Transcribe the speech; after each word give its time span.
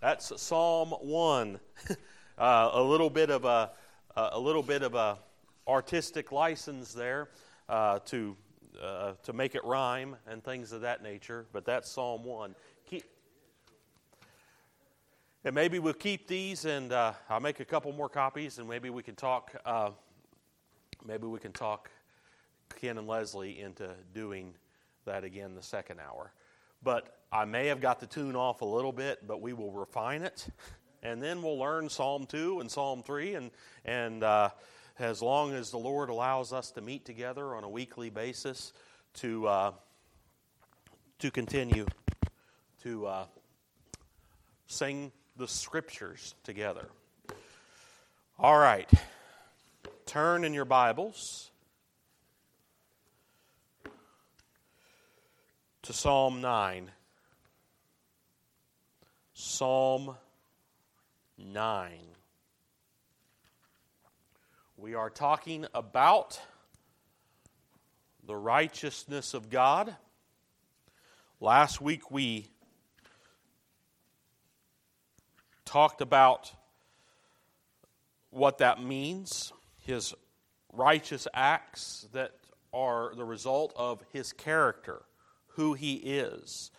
That's 0.00 0.32
Psalm 0.40 0.92
1. 0.92 1.60
uh, 2.38 2.70
a 2.72 2.82
little 2.82 3.10
bit 3.10 3.28
of 3.28 3.44
a, 3.44 3.70
a 4.16 4.40
little 4.40 4.62
bit 4.62 4.82
of 4.82 4.94
a 4.94 5.18
artistic 5.68 6.32
license 6.32 6.94
there 6.94 7.28
uh, 7.68 7.98
to, 8.06 8.34
uh, 8.82 9.12
to 9.22 9.34
make 9.34 9.54
it 9.54 9.62
rhyme 9.62 10.16
and 10.26 10.42
things 10.42 10.72
of 10.72 10.80
that 10.80 11.02
nature, 11.02 11.44
but 11.52 11.66
that's 11.66 11.90
Psalm 11.90 12.24
1. 12.24 12.54
Keep, 12.88 13.04
and 15.44 15.54
maybe 15.54 15.78
we'll 15.78 15.92
keep 15.92 16.26
these 16.26 16.64
and 16.64 16.92
uh, 16.92 17.12
I'll 17.28 17.38
make 17.38 17.60
a 17.60 17.66
couple 17.66 17.92
more 17.92 18.08
copies 18.08 18.58
and 18.58 18.66
maybe 18.66 18.88
we 18.88 19.02
can 19.02 19.16
talk, 19.16 19.54
uh, 19.66 19.90
maybe 21.06 21.26
we 21.26 21.38
can 21.38 21.52
talk 21.52 21.90
Ken 22.74 22.96
and 22.96 23.06
Leslie 23.06 23.60
into 23.60 23.94
doing 24.14 24.54
that 25.04 25.24
again 25.24 25.54
the 25.54 25.62
second 25.62 26.00
hour. 26.00 26.32
But 26.82 27.14
I 27.32 27.44
may 27.44 27.66
have 27.66 27.80
got 27.80 28.00
the 28.00 28.06
tune 28.06 28.36
off 28.36 28.60
a 28.62 28.64
little 28.64 28.92
bit, 28.92 29.26
but 29.26 29.40
we 29.40 29.52
will 29.52 29.72
refine 29.72 30.22
it. 30.22 30.48
And 31.02 31.22
then 31.22 31.42
we'll 31.42 31.58
learn 31.58 31.88
Psalm 31.88 32.26
2 32.26 32.60
and 32.60 32.70
Psalm 32.70 33.02
3. 33.02 33.34
And, 33.34 33.50
and 33.84 34.22
uh, 34.22 34.50
as 34.98 35.22
long 35.22 35.54
as 35.54 35.70
the 35.70 35.78
Lord 35.78 36.10
allows 36.10 36.52
us 36.52 36.70
to 36.72 36.80
meet 36.80 37.04
together 37.04 37.54
on 37.54 37.64
a 37.64 37.68
weekly 37.68 38.10
basis 38.10 38.72
to, 39.14 39.46
uh, 39.46 39.72
to 41.20 41.30
continue 41.30 41.86
to 42.82 43.06
uh, 43.06 43.24
sing 44.66 45.12
the 45.36 45.48
scriptures 45.48 46.34
together. 46.44 46.88
All 48.38 48.58
right. 48.58 48.90
Turn 50.06 50.44
in 50.44 50.54
your 50.54 50.64
Bibles 50.64 51.49
to 55.90 55.96
Psalm 55.96 56.40
9. 56.40 56.88
Psalm 59.34 60.16
9. 61.36 61.90
We 64.76 64.94
are 64.94 65.10
talking 65.10 65.66
about 65.74 66.40
the 68.24 68.36
righteousness 68.36 69.34
of 69.34 69.50
God. 69.50 69.96
Last 71.40 71.80
week 71.80 72.08
we 72.08 72.46
talked 75.64 76.00
about 76.00 76.52
what 78.30 78.58
that 78.58 78.80
means, 78.80 79.52
his 79.76 80.14
righteous 80.72 81.26
acts 81.34 82.06
that 82.12 82.30
are 82.72 83.12
the 83.16 83.24
result 83.24 83.72
of 83.76 84.04
his 84.12 84.32
character 84.32 85.02
who 85.54 85.74
he 85.74 85.94
is, 85.94 86.70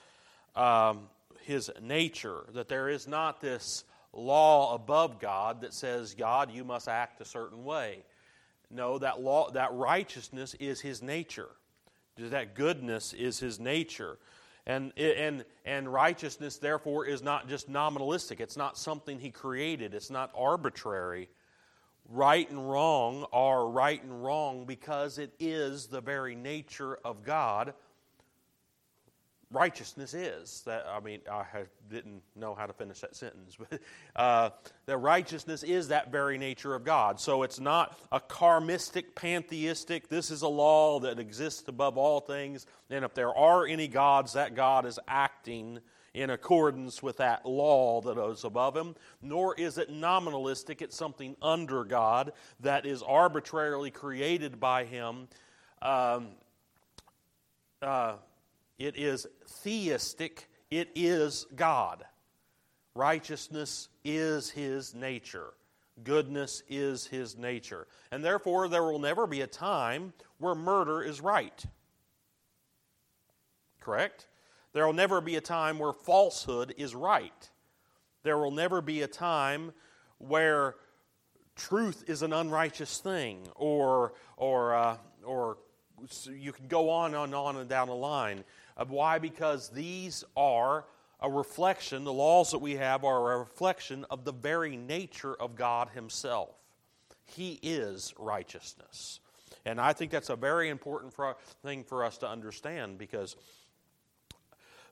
um, 0.56 1.10
his 1.42 1.72
nature, 1.82 2.46
that 2.54 2.70
there 2.70 2.90
is 2.90 3.08
not 3.08 3.42
this 3.42 3.84
law 4.14 4.76
above 4.76 5.20
God 5.20 5.62
that 5.62 5.74
says, 5.74 6.14
God, 6.14 6.52
you 6.52 6.64
must 6.64 6.88
act 6.88 7.22
a 7.22 7.26
certain 7.26 7.64
way. 7.64 8.04
No, 8.70 8.98
that 9.00 9.22
law, 9.22 9.52
that 9.52 9.74
righteousness 9.74 10.56
is 10.60 10.80
his 10.82 11.02
nature. 11.02 11.50
That 12.18 12.56
goodness 12.56 13.14
is 13.14 13.40
his 13.40 13.60
nature. 13.60 14.18
And, 14.68 14.94
and, 14.98 15.44
and 15.66 15.92
righteousness, 15.92 16.58
therefore, 16.58 17.06
is 17.06 17.24
not 17.24 17.50
just 17.50 17.70
nominalistic. 17.70 18.40
It's 18.40 18.58
not 18.58 18.78
something 18.78 19.20
he 19.20 19.32
created, 19.32 19.94
it's 19.94 20.12
not 20.12 20.32
arbitrary. 20.36 21.30
Right 22.10 22.50
and 22.50 22.70
wrong 22.70 23.26
are 23.32 23.68
right 23.70 24.02
and 24.04 24.24
wrong 24.24 24.66
because 24.66 25.18
it 25.18 25.34
is 25.40 25.88
the 25.88 26.02
very 26.02 26.36
nature 26.36 26.98
of 27.06 27.24
God 27.24 27.74
righteousness 29.52 30.14
is. 30.14 30.62
That 30.66 30.86
I 30.90 31.00
mean, 31.00 31.22
I 31.32 31.46
didn't 31.90 32.22
know 32.36 32.56
how 32.56 32.66
to 32.66 32.74
finish 32.74 33.02
that 33.02 33.16
sentence, 33.16 33.58
but 33.70 33.80
uh, 34.16 34.50
that 34.86 34.98
righteousness 34.98 35.64
is 35.64 35.90
that 35.90 36.12
very 36.12 36.38
nature 36.38 36.74
of 36.74 36.84
God. 36.84 37.20
So 37.20 37.44
it's 37.44 37.60
not 37.60 38.00
a 38.12 38.20
karmistic, 38.20 39.16
pantheistic. 39.16 40.10
This 40.10 40.32
is 40.32 40.42
a 40.42 40.48
law 40.48 41.00
that 41.02 41.20
exists 41.20 41.68
above 41.68 41.98
all 41.98 42.20
things, 42.20 42.66
and 42.90 43.06
if 43.06 43.14
there 43.14 43.36
are 43.36 43.68
any 43.68 43.88
gods, 43.88 44.34
that 44.34 44.56
God 44.56 44.86
is 44.86 45.00
acting 45.08 45.80
in 46.14 46.30
accordance 46.30 47.02
with 47.02 47.18
that 47.18 47.46
law 47.46 48.02
that 48.02 48.18
is 48.30 48.44
above 48.44 48.76
him. 48.76 48.96
Nor 49.22 49.56
is 49.56 49.78
it 49.78 49.90
nominalistic. 49.90 50.82
It's 50.82 50.96
something 50.96 51.36
under 51.42 51.84
God 51.84 52.34
that 52.60 52.86
is 52.86 53.02
arbitrarily 53.02 53.92
created 53.92 54.60
by 54.60 54.86
Him. 54.86 55.28
Um, 55.82 56.30
uh, 57.82 58.16
it 58.86 58.98
is 58.98 59.28
theistic, 59.48 60.50
it 60.72 60.90
is 60.96 61.46
God. 61.56 62.04
Righteousness 62.96 63.90
is 64.04 64.50
His 64.50 64.96
nature. 64.96 65.54
Goodness 66.04 66.64
is 66.68 67.06
His 67.06 67.38
nature. 67.38 67.88
And 68.12 68.24
therefore, 68.24 68.68
there 68.68 68.84
will 68.84 69.00
never 69.00 69.28
be 69.28 69.42
a 69.42 69.48
time 69.48 70.14
where 70.40 70.56
murder 70.56 71.04
is 71.04 71.22
right. 71.22 71.64
Correct? 73.80 74.28
There 74.74 74.86
will 74.86 74.94
never 74.94 75.22
be 75.22 75.36
a 75.36 75.42
time 75.42 75.78
where 75.78 75.94
falsehood 75.94 76.74
is 76.78 76.96
right. 76.96 77.50
There 78.24 78.38
will 78.38 78.52
never 78.52 78.82
be 78.82 79.04
a 79.04 79.08
time 79.08 79.74
where 80.18 80.76
truth 81.56 82.04
is 82.08 82.24
an 82.24 82.34
unrighteous 82.34 83.00
thing, 83.00 83.48
or, 83.56 84.14
or, 84.38 84.74
uh, 84.74 84.98
or 85.24 85.58
you 86.32 86.52
can 86.52 86.68
go 86.68 86.90
on 86.90 87.14
and 87.14 87.36
on 87.36 87.58
and 87.58 87.70
down 87.70 87.88
the 87.88 87.96
line. 87.96 88.44
Why? 88.90 89.20
Because 89.20 89.70
these 89.70 90.24
are 90.36 90.86
a 91.22 91.30
reflection, 91.30 92.04
the 92.04 92.14
laws 92.14 92.52
that 92.52 92.60
we 92.60 92.76
have 92.76 93.04
are 93.04 93.34
a 93.34 93.38
reflection 93.40 94.06
of 94.10 94.26
the 94.26 94.34
very 94.34 94.76
nature 94.76 95.36
of 95.36 95.56
God 95.56 95.90
Himself. 95.90 96.56
He 97.26 97.60
is 97.62 98.14
righteousness. 98.18 99.20
And 99.66 99.80
I 99.80 99.94
think 99.94 100.12
that's 100.12 100.30
a 100.30 100.36
very 100.36 100.70
important 100.70 101.14
thing 101.62 101.84
for 101.84 102.04
us 102.04 102.18
to 102.20 102.28
understand 102.28 102.98
because 102.98 103.36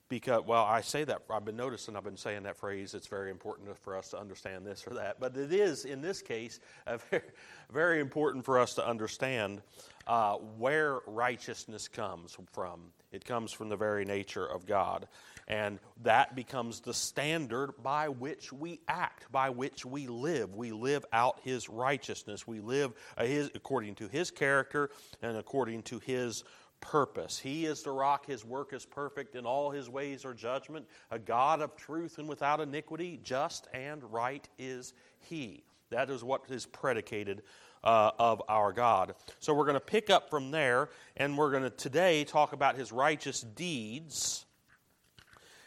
because 0.10 0.44
well 0.48 0.64
i 0.64 0.82
say 0.82 1.04
that 1.04 1.22
i've 1.30 1.46
been 1.46 1.56
noticing 1.56 1.96
i've 1.96 2.04
been 2.04 2.18
saying 2.18 2.42
that 2.42 2.58
phrase 2.58 2.96
it's 2.96 3.06
very 3.06 3.30
important 3.30 3.78
for 3.78 3.96
us 3.96 4.10
to 4.10 4.20
understand 4.20 4.66
this 4.66 4.84
or 4.88 4.96
that 4.96 5.20
but 5.20 5.38
it 5.38 5.54
is 5.54 5.86
in 5.86 6.02
this 6.02 6.22
case 6.22 6.60
very, 7.12 7.24
very 7.72 8.00
important 8.00 8.44
for 8.44 8.58
us 8.58 8.74
to 8.74 8.86
understand 8.86 9.62
uh, 10.08 10.34
where 10.58 11.00
righteousness 11.06 11.88
comes 11.88 12.36
from 12.52 12.82
it 13.12 13.26
comes 13.26 13.52
from 13.52 13.70
the 13.70 13.78
very 13.78 14.06
nature 14.06 14.46
of 14.46 14.66
god 14.66 15.08
and 15.48 15.80
that 16.04 16.36
becomes 16.36 16.82
the 16.82 16.94
standard 16.94 17.72
by 17.82 18.10
which 18.10 18.54
we 18.54 18.80
act 18.88 19.32
by 19.32 19.50
which 19.50 19.86
we 19.86 20.08
live 20.08 20.56
we 20.56 20.72
live 20.72 21.06
out 21.12 21.40
his 21.44 21.70
righteousness 21.70 22.48
we 22.48 22.60
live 22.60 22.94
his, 23.20 23.50
according 23.56 23.96
to 23.96 24.08
his 24.08 24.32
character 24.32 24.90
and 25.22 25.38
according 25.38 25.82
to 25.84 26.00
his 26.00 26.44
purpose. 26.82 27.38
He 27.38 27.66
is 27.66 27.84
the 27.84 27.92
rock, 27.92 28.26
his 28.26 28.46
work 28.46 28.74
is 28.74 28.86
perfect, 28.86 29.36
and 29.36 29.46
all 29.46 29.72
his 29.72 29.90
ways 29.90 30.26
are 30.26 30.34
judgment. 30.34 30.86
A 31.12 31.20
God 31.20 31.62
of 31.62 31.76
truth 31.76 32.18
and 32.18 32.28
without 32.28 32.60
iniquity, 32.60 33.20
just 33.24 33.68
and 33.74 34.04
right 34.12 34.48
is 34.58 34.94
he. 35.20 35.64
That 35.90 36.10
is 36.10 36.24
what 36.24 36.44
is 36.50 36.66
predicated 36.66 37.42
uh, 37.84 38.12
of 38.20 38.42
our 38.50 38.72
God. 38.74 39.16
So 39.40 39.54
we're 39.54 39.66
going 39.66 39.76
to 39.76 39.80
pick 39.80 40.10
up 40.10 40.30
from 40.30 40.52
there, 40.52 40.90
and 41.18 41.38
we're 41.38 41.52
going 41.52 41.64
to 41.64 41.70
today 41.70 42.24
talk 42.24 42.54
about 42.54 42.76
his 42.76 42.92
righteous 42.92 43.42
deeds. 43.42 44.46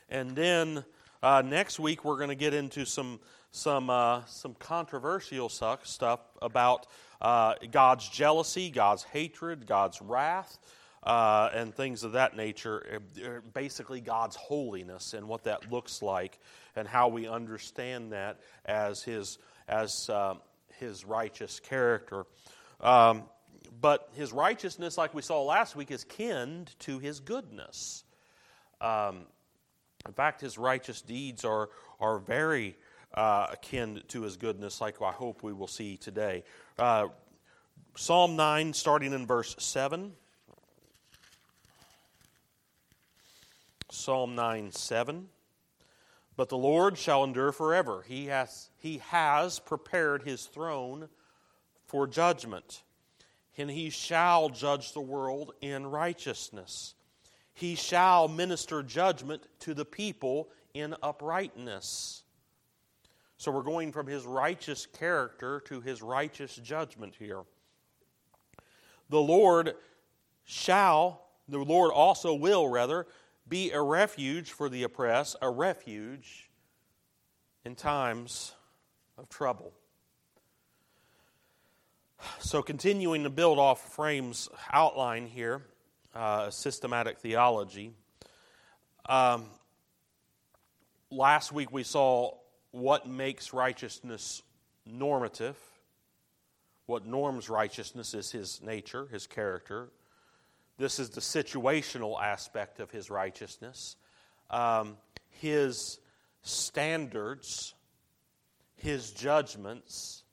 And 0.09 0.37
then 0.37 0.85
uh, 1.23 1.43
next 1.45 1.81
week, 1.81 2.05
we're 2.05 2.17
going 2.17 2.29
to 2.29 2.35
get 2.35 2.55
into 2.55 2.85
some, 2.85 3.21
some, 3.51 3.91
uh, 3.91 4.25
some 4.27 4.55
controversial 4.55 5.49
stuff 5.49 6.21
about 6.41 6.87
uh, 7.21 7.55
God's 7.71 8.09
jealousy, 8.09 8.71
God's 8.71 9.05
hatred, 9.05 9.67
God's 9.67 10.03
wrath 10.03 10.59
uh, 11.03 11.51
and 11.53 11.75
things 11.75 12.05
of 12.05 12.13
that 12.13 12.37
nature. 12.37 13.01
Uh, 13.21 13.27
uh, 13.27 13.41
basically, 13.53 14.01
God's 14.01 14.37
holiness 14.37 15.15
and 15.15 15.29
what 15.29 15.45
that 15.45 15.71
looks 15.71 16.03
like, 16.03 16.39
and 16.77 16.87
how 16.87 17.09
we 17.09 17.27
understand 17.27 18.13
that 18.13 18.41
as 18.65 19.03
His 19.03 19.39
as 19.69 20.09
uh, 20.11 20.35
His 20.83 21.05
righteous 21.05 21.61
character. 21.61 22.27
Um, 22.81 23.23
but 23.81 24.11
His 24.15 24.33
righteousness, 24.33 24.99
like 24.99 25.15
we 25.15 25.23
saw 25.23 25.43
last 25.43 25.77
week, 25.77 25.91
is 25.91 26.05
kin 26.05 26.67
to 26.81 26.99
His 26.99 27.21
goodness. 27.21 28.05
Um, 28.81 29.27
in 30.07 30.13
fact, 30.13 30.41
His 30.41 30.59
righteous 30.59 31.01
deeds 31.01 31.45
are 31.45 31.71
are 32.01 32.19
very 32.19 32.77
uh, 33.15 33.47
akin 33.53 34.03
to 34.09 34.23
His 34.23 34.37
goodness, 34.37 34.81
like 34.81 35.01
I 35.01 35.13
hope 35.13 35.43
we 35.43 35.53
will 35.53 35.69
see 35.69 35.97
today. 35.97 36.43
Uh, 36.79 37.09
Psalm 37.95 38.37
9, 38.37 38.73
starting 38.73 39.13
in 39.13 39.27
verse 39.27 39.55
7. 39.59 40.13
Psalm 43.91 44.35
9 44.35 44.73
7. 44.73 45.29
But 46.35 46.49
the 46.49 46.57
Lord 46.57 46.97
shall 46.97 47.25
endure 47.25 47.53
forever. 47.53 48.03
He 48.07 48.27
has, 48.27 48.71
he 48.83 48.99
has 49.11 49.61
prepared 49.61 50.25
his 50.25 50.47
throne 50.47 51.09
for 51.87 52.09
judgment, 52.09 52.83
and 53.57 53.71
he 53.71 53.91
shall 53.91 54.49
judge 54.49 54.93
the 54.93 55.01
world 55.01 55.53
in 55.61 55.87
righteousness. 55.87 56.95
He 57.55 57.77
shall 57.77 58.27
minister 58.27 58.83
judgment 58.83 59.47
to 59.61 59.73
the 59.73 59.85
people 59.85 60.49
in 60.75 60.97
uprightness. 61.01 62.25
So 63.37 63.53
we're 63.53 63.63
going 63.63 63.93
from 63.93 64.09
his 64.09 64.25
righteous 64.25 64.87
character 64.87 65.61
to 65.67 65.81
his 65.81 66.03
righteous 66.03 66.57
judgment 66.57 67.15
here. 67.17 67.43
The 69.11 69.21
Lord 69.21 69.75
shall, 70.43 71.29
the 71.49 71.59
Lord 71.59 71.93
also 71.93 72.35
will, 72.35 72.67
rather, 72.67 73.07
be 73.49 73.71
a 73.71 73.81
refuge 73.81 74.51
for 74.51 74.69
the 74.69 74.83
oppressed, 74.83 75.37
a 75.41 75.49
refuge 75.49 76.51
in 77.65 77.77
times 77.77 78.57
of 79.19 79.29
trouble. 79.29 79.73
So, 82.39 82.63
continuing 82.63 83.25
to 83.25 83.31
build 83.31 83.59
off 83.59 83.95
Frame's 83.95 84.49
outline 84.73 85.27
here, 85.27 85.63
uh, 86.15 86.51
systematic 86.51 87.19
theology. 87.19 87.93
Um, 89.07 89.47
last 91.11 91.53
week 91.53 91.73
we 91.73 91.83
saw 91.83 92.35
what 92.71 93.09
makes 93.09 93.53
righteousness 93.53 94.43
normative. 94.87 95.57
What 96.87 97.07
norms 97.07 97.49
righteousness 97.49 98.15
is 98.15 98.31
his 98.31 98.61
nature, 98.63 99.07
his 99.11 99.27
character. 99.27 99.89
This 100.79 100.99
is 100.99 101.11
the 101.11 101.21
situational 101.21 102.21
aspect 102.21 102.81
of 102.81 102.91
his 102.91 103.09
righteousness. 103.09 103.97
Um, 104.51 104.97
his 105.29 105.99
standards, 106.43 107.75
his 108.83 109.13
judgments, 109.13 110.25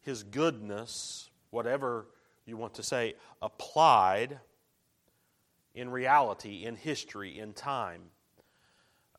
his 0.00 0.22
goodness, 0.22 1.28
whatever 1.50 2.06
you 2.46 2.56
want 2.56 2.74
to 2.74 2.82
say, 2.82 3.14
applied 3.42 4.40
in 5.74 5.90
reality, 5.90 6.64
in 6.64 6.76
history, 6.76 7.38
in 7.38 7.52
time. 7.52 8.00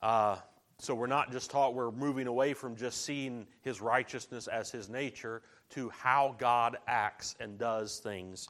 Uh, 0.02 0.38
so 0.80 0.96
we're 0.96 1.06
not 1.06 1.32
just 1.32 1.52
taught, 1.52 1.76
we're 1.76 1.92
moving 1.92 2.26
away 2.26 2.56
from 2.56 2.76
just 2.76 3.06
seeing 3.06 3.46
his 3.62 3.82
righteousness 3.82 4.48
as 4.48 4.72
his 4.72 4.90
nature 4.90 5.44
to 5.70 5.90
how 5.90 6.36
God 6.40 6.76
acts 6.88 7.36
and 7.40 7.60
does 7.60 8.00
things 8.00 8.50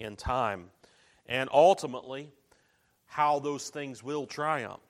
in 0.00 0.16
time. 0.16 0.70
And 1.26 1.48
ultimately, 1.52 2.32
how 3.06 3.38
those 3.38 3.70
things 3.70 4.02
will 4.02 4.26
triumph. 4.26 4.80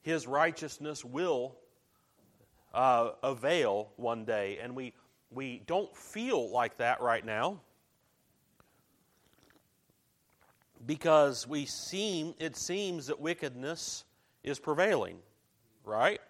His 0.00 0.26
righteousness 0.26 1.04
will 1.04 1.59
uh, 2.74 3.10
avail 3.22 3.90
one 3.96 4.24
day. 4.24 4.58
And 4.62 4.74
we, 4.74 4.92
we 5.30 5.62
don't 5.66 5.94
feel 5.96 6.50
like 6.50 6.76
that 6.78 7.00
right 7.00 7.24
now 7.24 7.60
because 10.86 11.46
we 11.46 11.66
seem, 11.66 12.34
it 12.38 12.56
seems 12.56 13.08
that 13.08 13.20
wickedness 13.20 14.04
is 14.42 14.58
prevailing 14.58 15.18
right? 15.84 16.20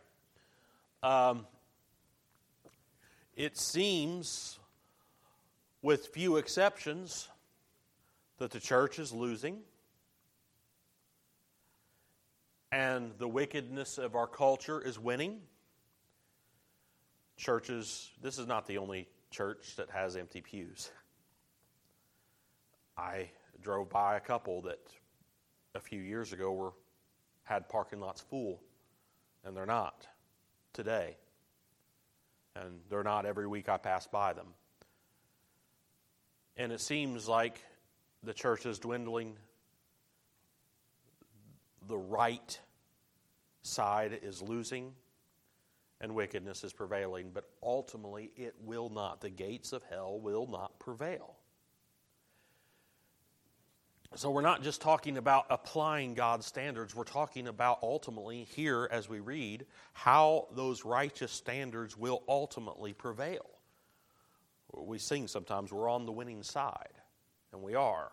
Um, 1.02 1.46
it 3.37 3.56
seems, 3.58 4.58
with 5.82 6.08
few 6.08 6.37
exceptions, 6.37 7.28
that 8.38 8.50
the 8.50 8.60
church 8.60 8.98
is 8.98 9.12
losing 9.12 9.58
and 12.72 13.12
the 13.19 13.28
wickedness 13.28 13.98
of 13.98 14.14
our 14.14 14.26
culture 14.26 14.81
is 14.81 14.98
winning. 14.98 15.40
Churches, 17.40 18.10
this 18.20 18.38
is 18.38 18.46
not 18.46 18.66
the 18.66 18.76
only 18.76 19.08
church 19.31 19.76
that 19.76 19.88
has 19.88 20.14
empty 20.14 20.42
pews. 20.42 20.90
I 22.98 23.31
drove 23.62 23.88
by 23.88 24.19
a 24.19 24.20
couple 24.20 24.60
that 24.62 24.78
a 25.75 25.81
few 25.81 26.02
years 26.02 26.34
ago 26.34 26.52
were 26.52 26.72
had 27.44 27.66
parking 27.70 27.98
lots 27.98 28.20
full 28.20 28.60
and 29.42 29.56
they're 29.56 29.64
not 29.64 30.06
today. 30.75 31.16
And 32.54 32.81
they're 32.90 33.02
not 33.02 33.25
every 33.25 33.46
week 33.46 33.70
I 33.70 33.78
pass 33.78 34.06
by 34.06 34.34
them. 34.34 34.48
And 36.58 36.72
it 36.72 36.82
seems 36.82 37.26
like 37.26 37.58
the 38.22 38.34
church 38.34 38.66
is 38.66 38.78
dwindling. 38.78 39.38
The 41.88 41.96
right 41.96 42.60
side 43.62 44.20
is 44.22 44.42
losing 44.42 44.92
and 46.00 46.14
wickedness 46.14 46.64
is 46.64 46.73
prevailing, 46.73 47.31
but 47.32 47.44
ultimately 47.62 48.32
it 48.37 48.55
will 48.62 48.88
not. 48.88 49.20
The 49.20 49.31
gates 49.31 49.73
of 49.73 49.82
hell 49.85 50.19
will 50.19 50.47
not 50.47 50.79
prevail. 50.79 51.37
So 54.17 54.31
we're 54.31 54.41
not 54.41 54.62
just 54.64 54.81
talking 54.81 55.19
about 55.19 55.47
applying 55.50 56.14
God's 56.14 56.44
standards, 56.44 56.97
we're 56.97 57.05
talking 57.05 57.47
about 57.47 57.79
ultimately 57.82 58.43
here 58.43 58.88
as 58.91 59.08
we 59.08 59.20
read 59.20 59.67
how 59.93 60.49
those 60.56 60.85
righteous 60.85 61.31
standards 61.31 61.97
will 61.97 62.25
ultimately 62.29 62.93
prevail. 62.93 63.47
We 64.73 64.99
sing 64.99 65.29
sometimes 65.29 65.73
we're 65.73 65.88
on 65.88 66.06
the 66.06 66.12
winning 66.12 66.43
side, 66.43 66.94
and 67.52 67.62
we 67.62 67.75
are. 67.76 68.11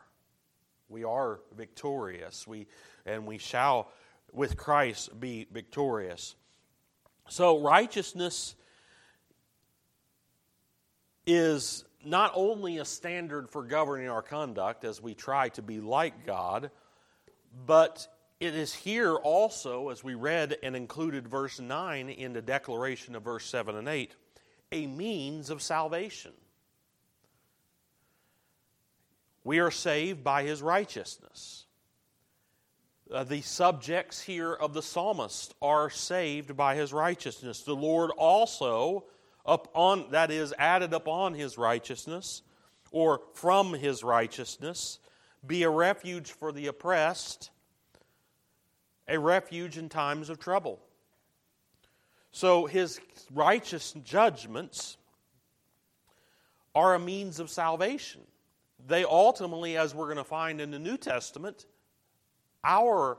We 0.90 1.04
are 1.04 1.40
victorious. 1.56 2.46
We 2.46 2.68
and 3.06 3.26
we 3.26 3.38
shall 3.38 3.92
with 4.32 4.56
Christ 4.56 5.20
be 5.20 5.48
victorious. 5.52 6.36
So 7.30 7.60
righteousness 7.60 8.56
is 11.26 11.84
not 12.06 12.32
only 12.36 12.78
a 12.78 12.86
standard 12.86 13.50
for 13.50 13.64
governing 13.64 14.08
our 14.08 14.22
conduct 14.22 14.86
as 14.86 15.02
we 15.02 15.14
try 15.14 15.50
to 15.50 15.62
be 15.62 15.80
like 15.82 16.26
God, 16.26 16.72
but 17.66 18.08
it 18.40 18.56
is 18.56 18.74
here 18.74 19.16
also, 19.16 19.90
as 19.90 20.04
we 20.04 20.16
read 20.16 20.58
and 20.64 20.76
included 20.76 21.28
verse 21.28 21.60
9 21.60 22.10
in 22.10 22.34
the 22.34 22.42
declaration 22.42 23.16
of 23.16 23.24
verse 23.24 23.46
7 23.46 23.76
and 23.76 23.88
8, 23.88 24.16
a 24.72 24.88
means 24.88 25.50
of 25.50 25.62
salvation. 25.62 26.32
We 29.44 29.60
are 29.60 29.72
saved 29.72 30.24
by 30.24 30.44
his 30.44 30.62
righteousness. 30.62 31.67
Uh, 33.12 33.24
the 33.24 33.42
subjects 33.42 34.22
here 34.22 34.54
of 34.54 34.74
the 34.74 34.82
psalmist 34.82 35.56
are 35.62 35.90
saved 35.90 36.58
by 36.58 36.76
his 36.76 36.92
righteousness. 36.92 37.62
The 37.62 37.76
Lord 37.76 38.12
also 38.12 39.06
upon 39.46 40.12
that 40.12 40.30
is 40.30 40.54
added 40.58 40.94
upon 40.94 41.34
his 41.34 41.58
righteousness 41.58 42.42
or 42.92 43.22
from 43.34 43.74
his 43.74 44.04
righteousness. 44.04 45.00
Be 45.46 45.64
a 45.64 45.70
refuge 45.70 46.32
for 46.32 46.52
the 46.52 46.68
oppressed 46.68 47.52
a 49.08 49.18
refuge 49.18 49.78
in 49.78 49.88
times 49.88 50.30
of 50.30 50.40
trouble. 50.40 50.80
So 52.32 52.66
his 52.66 53.00
righteous 53.34 53.94
judgments 54.04 54.98
are 56.76 56.94
a 56.94 57.00
means 57.00 57.40
of 57.40 57.50
salvation. 57.50 58.22
They 58.86 59.04
ultimately 59.04 59.78
as 59.78 59.96
we're 59.96 60.06
going 60.06 60.18
to 60.18 60.24
find 60.24 60.60
in 60.60 60.72
the 60.72 60.80
new 60.80 60.98
testament 60.98 61.66
our 62.68 63.18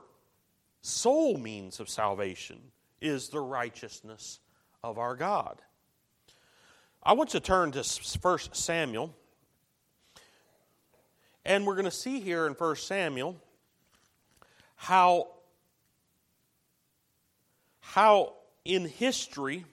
sole 0.82 1.38
means 1.38 1.80
of 1.80 1.88
salvation 1.88 2.60
is 3.00 3.30
the 3.30 3.40
righteousness 3.40 4.38
of 4.84 4.98
our 4.98 5.16
god 5.16 5.60
I 7.02 7.12
want 7.12 7.32
you 7.32 7.40
to 7.40 7.46
turn 7.46 7.70
to 7.72 7.84
1 8.20 8.38
Samuel. 8.52 9.14
And 11.44 11.66
we're 11.66 11.74
going 11.74 11.84
to 11.86 11.90
see 11.90 12.20
here 12.20 12.46
in 12.46 12.52
1 12.52 12.76
Samuel 12.76 13.36
how, 14.76 15.28
how 17.80 18.34
in 18.64 18.86
history, 18.86 19.64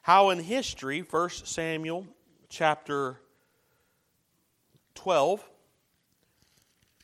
how 0.00 0.30
in 0.30 0.38
history, 0.38 1.00
1 1.00 1.28
Samuel 1.30 2.06
chapter 2.48 3.20
12, 4.94 5.48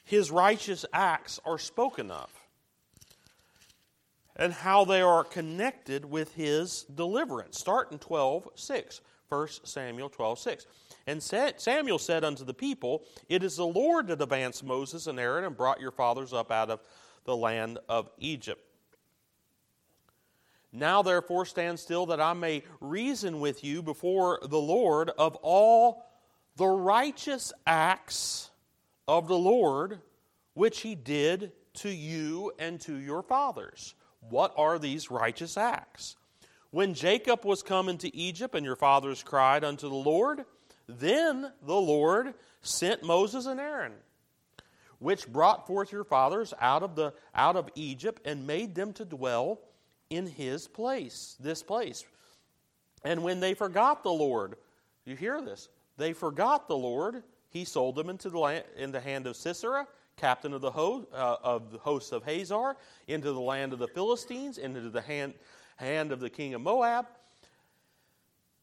his 0.05 0.31
righteous 0.31 0.85
acts 0.93 1.41
are 1.45 1.59
spoken 1.59 2.11
of 2.11 2.31
and 4.39 4.53
how 4.53 4.85
they 4.85 5.03
are 5.03 5.25
connected 5.25 6.05
with 6.05 6.35
his 6.35 6.85
deliverance. 6.85 7.59
Start 7.59 7.93
in 7.93 7.99
12 7.99 8.49
6. 8.55 9.01
1 9.29 9.49
Samuel 9.65 10.09
12 10.09 10.39
6. 10.39 10.67
And 11.07 11.23
Samuel 11.23 11.99
said 11.99 12.25
unto 12.25 12.45
the 12.45 12.55
people, 12.55 13.05
It 13.29 13.43
is 13.43 13.57
the 13.57 13.67
Lord 13.67 14.09
that 14.09 14.23
advanced 14.23 14.65
Moses 14.65 15.07
and 15.07 15.19
Aaron 15.19 15.45
and 15.45 15.57
brought 15.57 15.81
your 15.81 15.91
fathers 15.91 16.33
up 16.33 16.51
out 16.51 16.71
of 16.71 16.81
the 17.25 17.37
land 17.37 17.79
of 17.89 18.11
Egypt. 18.19 18.63
Now 20.73 21.03
therefore 21.03 21.47
stand 21.47 21.79
still 21.79 22.07
that 22.07 22.21
I 22.21 22.35
may 22.35 22.63
reason 22.81 23.41
with 23.41 23.65
you 23.65 23.83
before 23.83 24.39
the 24.43 24.61
Lord 24.61 25.11
of 25.19 25.37
all 25.37 26.05
the 26.59 26.67
righteous 26.67 27.53
acts 27.67 28.51
of 29.07 29.29
the 29.29 29.39
Lord 29.39 30.01
which 30.53 30.81
he 30.81 30.95
did 30.95 31.53
to 31.75 31.89
you 31.89 32.53
and 32.59 32.81
to 32.83 32.97
your 32.97 33.23
fathers. 33.23 33.95
What 34.29 34.53
are 34.57 34.79
these 34.79 35.11
righteous 35.11 35.57
acts? 35.57 36.17
When 36.71 36.93
Jacob 36.93 37.47
was 37.47 37.63
come 37.63 37.89
into 37.89 38.11
Egypt, 38.13 38.55
and 38.55 38.67
your 38.67 38.77
fathers 38.77 39.23
cried 39.23 39.65
unto 39.65 39.89
the 39.89 39.95
Lord, 39.95 40.45
then 40.87 41.51
the 41.63 41.75
Lord 41.75 42.35
sent 42.61 43.03
Moses 43.03 43.47
and 43.47 43.59
Aaron 43.59 43.95
which 44.99 45.29
brought 45.29 45.67
forth 45.67 45.93
your 45.93 46.05
fathers 46.05 46.53
out 46.61 46.83
of, 46.83 46.97
the, 46.97 47.13
out 47.35 47.57
of 47.57 47.71
Egypt 47.75 48.21
and 48.25 48.47
made 48.47 48.75
them 48.75 48.93
to 48.95 49.05
dwell 49.05 49.61
in 50.11 50.27
his 50.27 50.67
place, 50.67 51.37
this 51.41 51.63
place. 51.63 52.05
And 53.05 53.23
when 53.23 53.41
they 53.41 53.55
forgot 53.55 54.03
the 54.03 54.11
Lord, 54.11 54.57
you 55.05 55.15
hear 55.15 55.41
this, 55.41 55.69
they 55.99 56.13
forgot 56.13 56.69
the 56.69 56.77
Lord, 56.77 57.23
he 57.51 57.65
sold 57.65 57.97
them 57.97 58.09
into 58.09 58.31
the, 58.31 58.39
land, 58.39 58.65
in 58.77 58.93
the 58.93 59.01
hand 59.01 59.27
of 59.27 59.37
Sisera, 59.37 59.87
captain 60.17 60.55
of 60.55 60.61
the, 60.61 60.71
ho, 60.71 61.07
uh, 61.13 61.37
of 61.43 61.73
the 61.73 61.79
hosts 61.79 62.13
of 62.13 62.25
Hazor, 62.25 62.77
into 63.09 63.33
the 63.33 63.41
land 63.41 63.73
of 63.73 63.79
the 63.79 63.89
Philistines, 63.89 64.59
into 64.59 64.81
the 64.89 65.01
hand, 65.01 65.35
hand 65.77 66.13
of 66.13 66.21
the 66.21 66.31
king 66.31 66.55
of 66.55 66.63
Moab. 66.63 67.07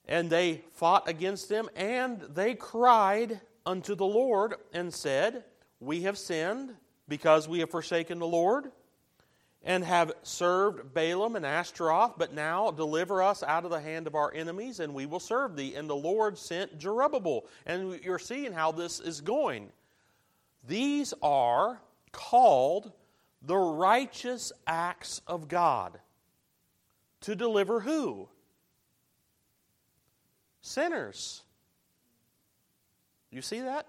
And 0.08 0.30
they 0.30 0.64
fought 0.74 1.08
against 1.10 1.50
them, 1.50 1.70
and 1.76 2.22
they 2.22 2.56
cried 2.56 3.42
unto 3.66 3.96
the 3.96 4.06
Lord 4.06 4.56
and 4.74 4.94
said, 4.94 5.44
We 5.80 6.04
have 6.04 6.18
sinned 6.18 6.76
because 7.08 7.48
we 7.48 7.60
have 7.60 7.70
forsaken 7.70 8.20
the 8.20 8.28
Lord 8.28 8.72
and 9.66 9.84
have 9.84 10.14
served 10.22 10.94
Baalim 10.94 11.36
and 11.36 11.46
Ashtaroth, 11.46 12.14
but 12.20 12.34
now 12.34 12.70
deliver 12.70 13.24
us 13.24 13.42
out 13.42 13.66
of 13.66 13.72
the 13.72 13.82
hand 13.82 14.06
of 14.06 14.14
our 14.14 14.32
enemies, 14.32 14.80
and 14.80 14.94
we 14.94 15.08
will 15.08 15.20
serve 15.20 15.56
thee. 15.56 15.74
And 15.74 15.90
the 15.90 15.96
Lord 15.96 16.38
sent 16.38 16.78
Jerubbaal. 16.78 17.42
And 17.66 18.00
you're 18.04 18.20
seeing 18.20 18.54
how 18.54 18.72
this 18.72 19.00
is 19.00 19.22
going. 19.22 19.72
These 20.68 21.16
are 21.24 21.82
called 22.12 22.92
the 23.42 23.58
righteous 23.58 24.52
acts 24.68 25.22
of 25.26 25.48
God. 25.48 26.00
To 27.22 27.36
deliver 27.36 27.80
who? 27.80 28.30
Sinners. 30.62 31.42
You 33.32 33.42
see 33.42 33.62
that? 33.62 33.88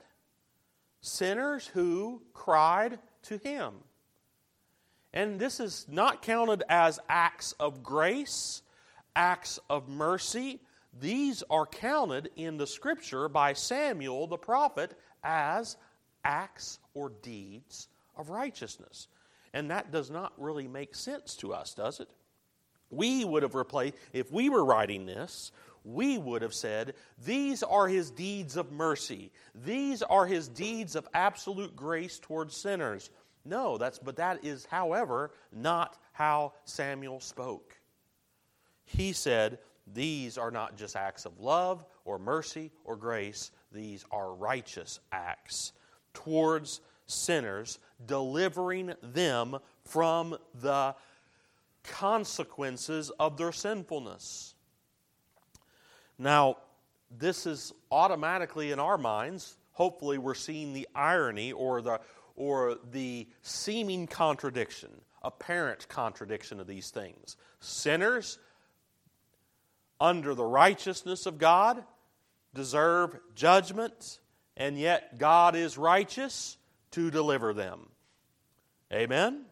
Sinners 1.02 1.66
who 1.66 2.22
cried 2.32 2.98
to 3.24 3.36
him. 3.36 3.74
And 5.16 5.40
this 5.40 5.60
is 5.60 5.86
not 5.88 6.20
counted 6.20 6.62
as 6.68 7.00
acts 7.08 7.52
of 7.52 7.82
grace, 7.82 8.60
acts 9.16 9.58
of 9.70 9.88
mercy. 9.88 10.60
These 11.00 11.42
are 11.48 11.64
counted 11.64 12.28
in 12.36 12.58
the 12.58 12.66
scripture 12.66 13.26
by 13.30 13.54
Samuel 13.54 14.26
the 14.26 14.36
prophet 14.36 14.92
as 15.24 15.78
acts 16.22 16.78
or 16.92 17.12
deeds 17.22 17.88
of 18.14 18.28
righteousness. 18.28 19.08
And 19.54 19.70
that 19.70 19.90
does 19.90 20.10
not 20.10 20.34
really 20.36 20.68
make 20.68 20.94
sense 20.94 21.34
to 21.36 21.54
us, 21.54 21.72
does 21.72 21.98
it? 21.98 22.10
We 22.90 23.24
would 23.24 23.42
have 23.42 23.54
replaced, 23.54 23.96
if 24.12 24.30
we 24.30 24.50
were 24.50 24.66
writing 24.66 25.06
this, 25.06 25.50
we 25.82 26.18
would 26.18 26.42
have 26.42 26.52
said, 26.52 26.92
These 27.24 27.62
are 27.62 27.88
his 27.88 28.10
deeds 28.10 28.58
of 28.58 28.70
mercy. 28.70 29.32
These 29.54 30.02
are 30.02 30.26
his 30.26 30.48
deeds 30.48 30.94
of 30.94 31.08
absolute 31.14 31.74
grace 31.74 32.18
towards 32.18 32.54
sinners. 32.54 33.08
No, 33.46 33.78
that's 33.78 33.98
but 33.98 34.16
that 34.16 34.44
is, 34.44 34.66
however, 34.66 35.30
not 35.52 35.96
how 36.12 36.52
Samuel 36.64 37.20
spoke. 37.20 37.78
He 38.84 39.12
said, 39.12 39.58
These 39.92 40.36
are 40.38 40.50
not 40.50 40.76
just 40.76 40.96
acts 40.96 41.24
of 41.24 41.40
love 41.40 41.84
or 42.04 42.18
mercy 42.18 42.72
or 42.84 42.96
grace, 42.96 43.50
these 43.72 44.04
are 44.10 44.34
righteous 44.34 45.00
acts 45.12 45.72
towards 46.14 46.80
sinners, 47.06 47.78
delivering 48.04 48.94
them 49.02 49.58
from 49.84 50.36
the 50.60 50.94
consequences 51.84 53.10
of 53.20 53.36
their 53.36 53.52
sinfulness. 53.52 54.54
Now, 56.18 56.56
this 57.10 57.46
is 57.46 57.72
automatically 57.90 58.72
in 58.72 58.80
our 58.80 58.98
minds. 58.98 59.56
Hopefully, 59.72 60.18
we're 60.18 60.34
seeing 60.34 60.72
the 60.72 60.88
irony 60.94 61.52
or 61.52 61.82
the, 61.82 62.00
or 62.36 62.76
the 62.92 63.26
seeming 63.42 64.06
contradiction, 64.06 64.90
apparent 65.22 65.88
contradiction 65.88 66.60
of 66.60 66.66
these 66.66 66.90
things. 66.90 67.36
Sinners, 67.60 68.38
under 70.00 70.34
the 70.34 70.44
righteousness 70.44 71.26
of 71.26 71.38
God, 71.38 71.82
deserve 72.54 73.16
judgment, 73.34 74.20
and 74.56 74.78
yet 74.78 75.18
God 75.18 75.56
is 75.56 75.76
righteous 75.78 76.58
to 76.92 77.10
deliver 77.10 77.52
them. 77.52 77.88
Amen? 78.92 79.46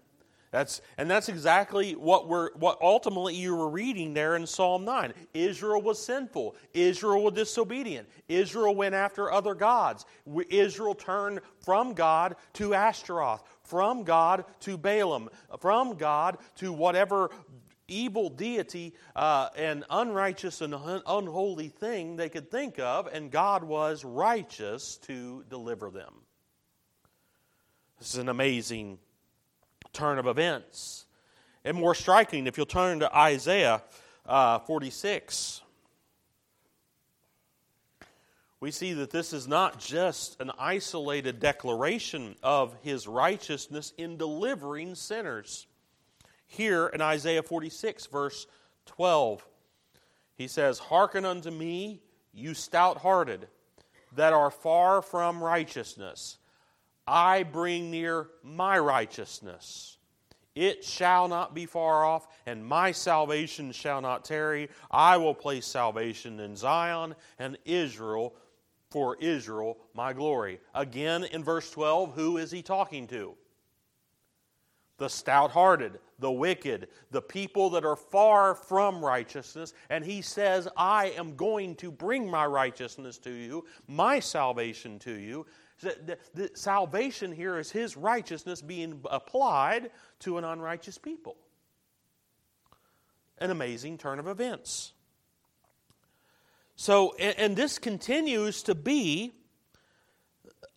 That's, 0.54 0.82
and 0.98 1.10
that's 1.10 1.28
exactly 1.28 1.96
what 1.96 2.28
we're 2.28 2.52
what 2.52 2.78
ultimately 2.80 3.34
you 3.34 3.56
were 3.56 3.68
reading 3.68 4.14
there 4.14 4.36
in 4.36 4.46
Psalm 4.46 4.84
9. 4.84 5.12
Israel 5.34 5.82
was 5.82 6.00
sinful. 6.00 6.54
Israel 6.72 7.24
was 7.24 7.34
disobedient. 7.34 8.08
Israel 8.28 8.72
went 8.72 8.94
after 8.94 9.32
other 9.32 9.56
gods. 9.56 10.06
Israel 10.50 10.94
turned 10.94 11.40
from 11.58 11.92
God 11.92 12.36
to 12.52 12.72
Ashtaroth, 12.72 13.42
from 13.64 14.04
God 14.04 14.44
to 14.60 14.78
Baalim, 14.78 15.26
from 15.58 15.96
God 15.96 16.38
to 16.58 16.72
whatever 16.72 17.30
evil 17.88 18.28
deity 18.28 18.94
uh, 19.16 19.48
and 19.56 19.82
unrighteous 19.90 20.60
and 20.60 20.72
un- 20.72 21.02
unholy 21.04 21.68
thing 21.68 22.14
they 22.14 22.28
could 22.28 22.48
think 22.48 22.78
of, 22.78 23.08
and 23.08 23.32
God 23.32 23.64
was 23.64 24.04
righteous 24.04 24.98
to 24.98 25.42
deliver 25.50 25.90
them. 25.90 26.14
This 27.98 28.14
is 28.14 28.20
an 28.20 28.28
amazing 28.28 29.00
turn 29.94 30.18
of 30.18 30.26
events. 30.26 31.06
And 31.64 31.76
more 31.76 31.94
striking, 31.94 32.46
if 32.46 32.58
you'll 32.58 32.66
turn 32.66 33.00
to 33.00 33.16
Isaiah 33.16 33.82
uh, 34.26 34.58
46, 34.60 35.62
we 38.60 38.70
see 38.70 38.92
that 38.94 39.10
this 39.10 39.32
is 39.32 39.48
not 39.48 39.78
just 39.78 40.40
an 40.40 40.50
isolated 40.58 41.40
declaration 41.40 42.34
of 42.42 42.76
his 42.82 43.06
righteousness 43.06 43.92
in 43.96 44.16
delivering 44.16 44.94
sinners. 44.94 45.66
Here 46.46 46.86
in 46.86 47.00
Isaiah 47.00 47.42
46, 47.42 48.06
verse 48.06 48.46
12, 48.86 49.46
he 50.36 50.48
says, 50.48 50.78
Hearken 50.78 51.24
unto 51.24 51.50
me, 51.50 52.00
you 52.32 52.54
stout 52.54 52.98
hearted, 52.98 53.48
that 54.16 54.32
are 54.32 54.50
far 54.50 55.02
from 55.02 55.42
righteousness 55.42 56.38
I 57.06 57.42
bring 57.42 57.90
near 57.90 58.28
my 58.42 58.78
righteousness. 58.78 59.98
It 60.54 60.84
shall 60.84 61.26
not 61.26 61.54
be 61.54 61.66
far 61.66 62.04
off, 62.04 62.28
and 62.46 62.64
my 62.64 62.92
salvation 62.92 63.72
shall 63.72 64.00
not 64.00 64.24
tarry. 64.24 64.68
I 64.90 65.16
will 65.16 65.34
place 65.34 65.66
salvation 65.66 66.38
in 66.38 66.54
Zion 66.54 67.16
and 67.38 67.58
Israel 67.64 68.34
for 68.90 69.16
Israel 69.16 69.78
my 69.92 70.12
glory. 70.12 70.60
Again, 70.72 71.24
in 71.24 71.42
verse 71.42 71.68
12, 71.72 72.14
who 72.14 72.36
is 72.36 72.52
he 72.52 72.62
talking 72.62 73.08
to? 73.08 73.34
The 74.98 75.08
stout 75.08 75.50
hearted, 75.50 75.98
the 76.20 76.30
wicked, 76.30 76.86
the 77.10 77.20
people 77.20 77.70
that 77.70 77.84
are 77.84 77.96
far 77.96 78.54
from 78.54 79.04
righteousness. 79.04 79.72
And 79.90 80.04
he 80.04 80.22
says, 80.22 80.68
I 80.76 81.06
am 81.16 81.34
going 81.34 81.74
to 81.76 81.90
bring 81.90 82.30
my 82.30 82.46
righteousness 82.46 83.18
to 83.18 83.30
you, 83.30 83.64
my 83.88 84.20
salvation 84.20 85.00
to 85.00 85.12
you. 85.12 85.46
The, 85.84 86.18
the, 86.34 86.50
salvation 86.54 87.32
here 87.32 87.58
is 87.58 87.70
his 87.70 87.96
righteousness 87.96 88.62
being 88.62 89.02
applied 89.10 89.90
to 90.20 90.38
an 90.38 90.44
unrighteous 90.44 90.98
people. 90.98 91.36
An 93.38 93.50
amazing 93.50 93.98
turn 93.98 94.18
of 94.18 94.26
events. 94.26 94.92
So, 96.76 97.14
and, 97.18 97.38
and 97.38 97.56
this 97.56 97.78
continues 97.78 98.62
to 98.64 98.74
be 98.74 99.32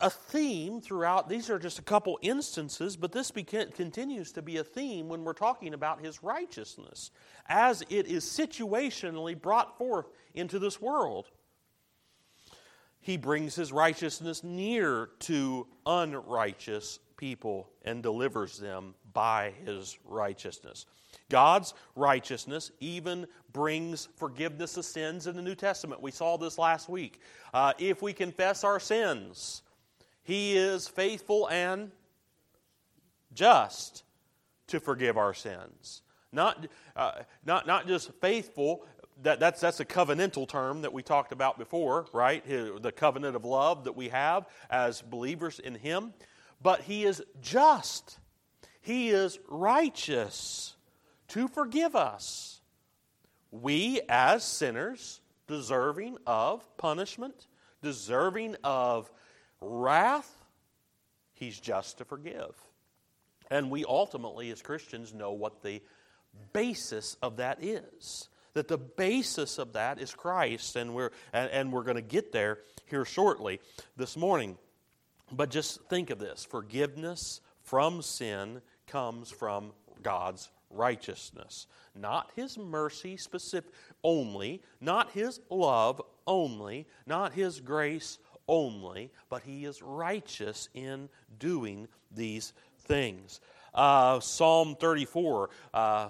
a 0.00 0.10
theme 0.10 0.80
throughout. 0.80 1.28
These 1.28 1.50
are 1.50 1.58
just 1.58 1.78
a 1.78 1.82
couple 1.82 2.18
instances, 2.22 2.96
but 2.96 3.12
this 3.12 3.30
beca- 3.30 3.74
continues 3.74 4.32
to 4.32 4.42
be 4.42 4.58
a 4.58 4.64
theme 4.64 5.08
when 5.08 5.24
we're 5.24 5.32
talking 5.32 5.74
about 5.74 6.04
his 6.04 6.22
righteousness 6.22 7.10
as 7.46 7.82
it 7.88 8.06
is 8.06 8.24
situationally 8.24 9.40
brought 9.40 9.76
forth 9.78 10.06
into 10.34 10.58
this 10.58 10.80
world 10.80 11.30
he 13.08 13.16
brings 13.16 13.54
his 13.54 13.72
righteousness 13.72 14.44
near 14.44 15.08
to 15.18 15.66
unrighteous 15.86 16.98
people 17.16 17.70
and 17.86 18.02
delivers 18.02 18.58
them 18.58 18.94
by 19.14 19.54
his 19.64 19.96
righteousness. 20.04 20.84
God's 21.30 21.72
righteousness 21.96 22.70
even 22.80 23.26
brings 23.54 24.10
forgiveness 24.16 24.76
of 24.76 24.84
sins 24.84 25.26
in 25.26 25.36
the 25.36 25.40
New 25.40 25.54
Testament. 25.54 26.02
We 26.02 26.10
saw 26.10 26.36
this 26.36 26.58
last 26.58 26.90
week. 26.90 27.22
Uh, 27.54 27.72
if 27.78 28.02
we 28.02 28.12
confess 28.12 28.62
our 28.62 28.78
sins, 28.78 29.62
he 30.22 30.54
is 30.58 30.86
faithful 30.86 31.48
and 31.48 31.90
just 33.32 34.02
to 34.66 34.80
forgive 34.80 35.16
our 35.16 35.32
sins. 35.32 36.02
Not, 36.30 36.66
uh, 36.94 37.12
not, 37.46 37.66
not 37.66 37.86
just 37.86 38.12
faithful 38.20 38.84
that, 39.22 39.40
that's, 39.40 39.60
that's 39.60 39.80
a 39.80 39.84
covenantal 39.84 40.48
term 40.48 40.82
that 40.82 40.92
we 40.92 41.02
talked 41.02 41.32
about 41.32 41.58
before, 41.58 42.06
right? 42.12 42.44
The 42.46 42.92
covenant 42.94 43.36
of 43.36 43.44
love 43.44 43.84
that 43.84 43.96
we 43.96 44.08
have 44.08 44.46
as 44.70 45.02
believers 45.02 45.58
in 45.58 45.74
Him. 45.74 46.12
But 46.62 46.82
He 46.82 47.04
is 47.04 47.22
just, 47.40 48.18
He 48.80 49.10
is 49.10 49.38
righteous 49.48 50.76
to 51.28 51.48
forgive 51.48 51.96
us. 51.96 52.60
We, 53.50 54.00
as 54.08 54.44
sinners, 54.44 55.20
deserving 55.46 56.18
of 56.26 56.64
punishment, 56.76 57.46
deserving 57.82 58.56
of 58.62 59.10
wrath, 59.60 60.32
He's 61.32 61.58
just 61.58 61.98
to 61.98 62.04
forgive. 62.04 62.54
And 63.50 63.70
we 63.70 63.84
ultimately, 63.84 64.50
as 64.50 64.60
Christians, 64.60 65.14
know 65.14 65.32
what 65.32 65.62
the 65.62 65.80
basis 66.52 67.16
of 67.22 67.38
that 67.38 67.64
is. 67.64 68.28
That 68.54 68.68
the 68.68 68.78
basis 68.78 69.58
of 69.58 69.74
that 69.74 70.00
is 70.00 70.14
Christ, 70.14 70.76
and 70.76 70.94
we're, 70.94 71.10
and, 71.32 71.50
and 71.50 71.72
we're 71.72 71.82
going 71.82 71.96
to 71.96 72.02
get 72.02 72.32
there 72.32 72.58
here 72.86 73.04
shortly 73.04 73.60
this 73.96 74.16
morning. 74.16 74.56
But 75.30 75.50
just 75.50 75.82
think 75.88 76.10
of 76.10 76.18
this 76.18 76.44
forgiveness 76.44 77.40
from 77.62 78.02
sin 78.02 78.62
comes 78.86 79.30
from 79.30 79.72
God's 80.02 80.48
righteousness. 80.70 81.66
Not 81.94 82.30
his 82.36 82.56
mercy 82.56 83.16
specific 83.16 83.72
only, 84.02 84.62
not 84.80 85.10
his 85.10 85.40
love 85.50 86.00
only, 86.26 86.86
not 87.06 87.32
his 87.32 87.60
grace 87.60 88.18
only, 88.46 89.10
but 89.28 89.42
he 89.42 89.64
is 89.64 89.82
righteous 89.82 90.68
in 90.74 91.08
doing 91.38 91.88
these 92.10 92.52
things. 92.80 93.40
Uh, 93.74 94.20
Psalm 94.20 94.76
34 94.76 95.50
uh, 95.74 96.08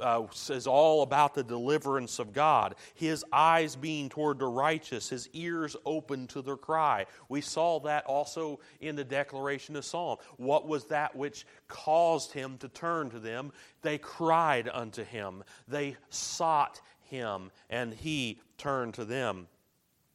uh, 0.00 0.24
is 0.50 0.66
all 0.66 1.02
about 1.02 1.34
the 1.34 1.42
deliverance 1.42 2.18
of 2.18 2.32
God. 2.32 2.74
His 2.94 3.24
eyes 3.32 3.76
being 3.76 4.08
toward 4.08 4.38
the 4.38 4.46
righteous, 4.46 5.08
his 5.08 5.28
ears 5.32 5.76
open 5.84 6.26
to 6.28 6.42
their 6.42 6.56
cry. 6.56 7.06
We 7.28 7.40
saw 7.40 7.80
that 7.80 8.04
also 8.06 8.60
in 8.80 8.96
the 8.96 9.04
declaration 9.04 9.76
of 9.76 9.84
Psalm. 9.84 10.18
What 10.36 10.66
was 10.66 10.84
that 10.86 11.14
which 11.14 11.46
caused 11.68 12.32
him 12.32 12.58
to 12.58 12.68
turn 12.68 13.10
to 13.10 13.18
them? 13.18 13.52
They 13.82 13.98
cried 13.98 14.68
unto 14.72 15.04
him, 15.04 15.44
they 15.66 15.96
sought 16.10 16.80
him, 17.02 17.50
and 17.70 17.94
he 17.94 18.40
turned 18.56 18.94
to 18.94 19.04
them 19.04 19.46